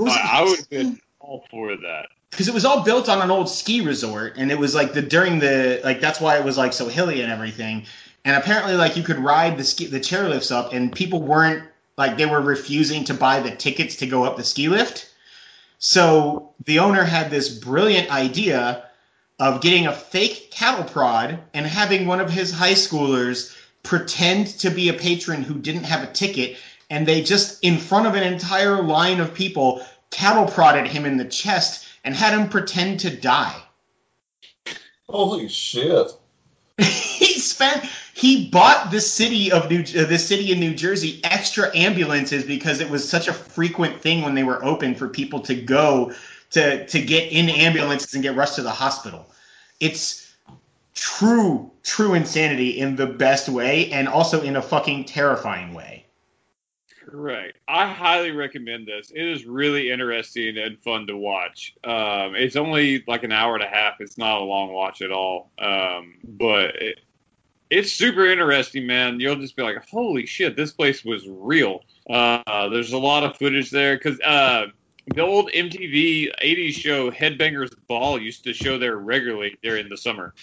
[0.02, 3.32] I, I would have been all for that because it was all built on an
[3.32, 6.58] old ski resort and it was like the during the like that's why it was
[6.58, 7.86] like so hilly and everything
[8.26, 11.68] and apparently like you could ride the ski the chairlifts up and people weren't
[12.00, 15.14] like they were refusing to buy the tickets to go up the ski lift
[15.78, 18.86] so the owner had this brilliant idea
[19.40, 24.70] of getting a fake cattle prod and having one of his high schoolers pretend to
[24.70, 26.58] be a patron who didn't have a ticket
[26.90, 31.18] and they just in front of an entire line of people cattle prodded him in
[31.18, 33.62] the chest and had him pretend to die.
[35.08, 36.12] Holy shit!
[36.78, 37.84] he spent
[38.20, 42.82] he bought the city of New uh, the city in New Jersey extra ambulances because
[42.82, 46.12] it was such a frequent thing when they were open for people to go
[46.52, 49.32] to to get in ambulances and get rushed to the hospital.
[49.80, 50.36] It's
[50.96, 56.06] true true insanity in the best way and also in a fucking terrifying way.
[57.06, 57.58] Correct.
[57.68, 59.12] I highly recommend this.
[59.16, 61.74] It is really interesting and fun to watch.
[61.84, 64.00] Um, it's only like an hour and a half.
[64.00, 65.52] It's not a long watch at all.
[65.58, 67.00] Um, but it,
[67.70, 69.20] it's super interesting, man.
[69.20, 71.84] You'll just be like, holy shit, this place was real.
[72.10, 74.68] Uh, there's a lot of footage there because uh,
[75.14, 80.34] the old MTV 80s show Headbangers Ball used to show there regularly during the summer.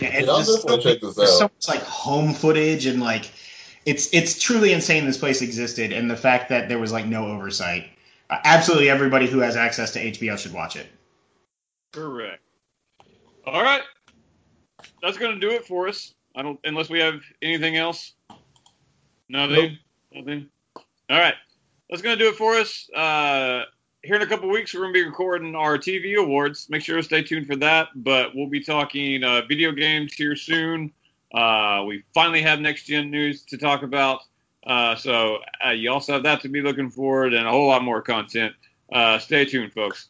[0.00, 3.30] Yeah, it's just, check this there's so much like home footage and like
[3.84, 7.26] it's it's truly insane this place existed and the fact that there was like no
[7.26, 7.90] oversight.
[8.30, 10.86] Uh, absolutely everybody who has access to HBO should watch it.
[11.92, 12.42] Correct.
[13.46, 13.82] All right.
[15.02, 16.14] That's going to do it for us.
[16.36, 18.12] I don't unless we have anything else.
[19.28, 19.78] Nothing.
[20.12, 20.48] Nothing.
[21.08, 21.34] All right.
[21.88, 22.88] That's going to do it for us.
[22.90, 23.64] Uh,
[24.02, 26.68] here in a couple weeks, we're going to be recording our TV awards.
[26.70, 27.88] Make sure to stay tuned for that.
[27.96, 30.92] But we'll be talking uh, video games here soon.
[31.34, 34.20] Uh, we finally have next gen news to talk about.
[34.66, 37.82] Uh, so uh, you also have that to be looking forward and a whole lot
[37.82, 38.54] more content.
[38.92, 40.09] Uh, stay tuned, folks.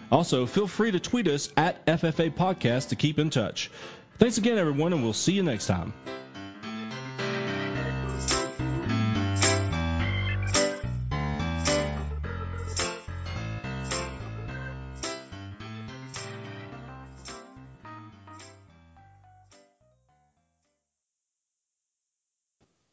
[0.11, 3.71] Also, feel free to tweet us at FFA Podcast to keep in touch.
[4.17, 5.93] Thanks again, everyone, and we'll see you next time.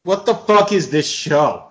[0.04, 1.67] What the fuck is this show?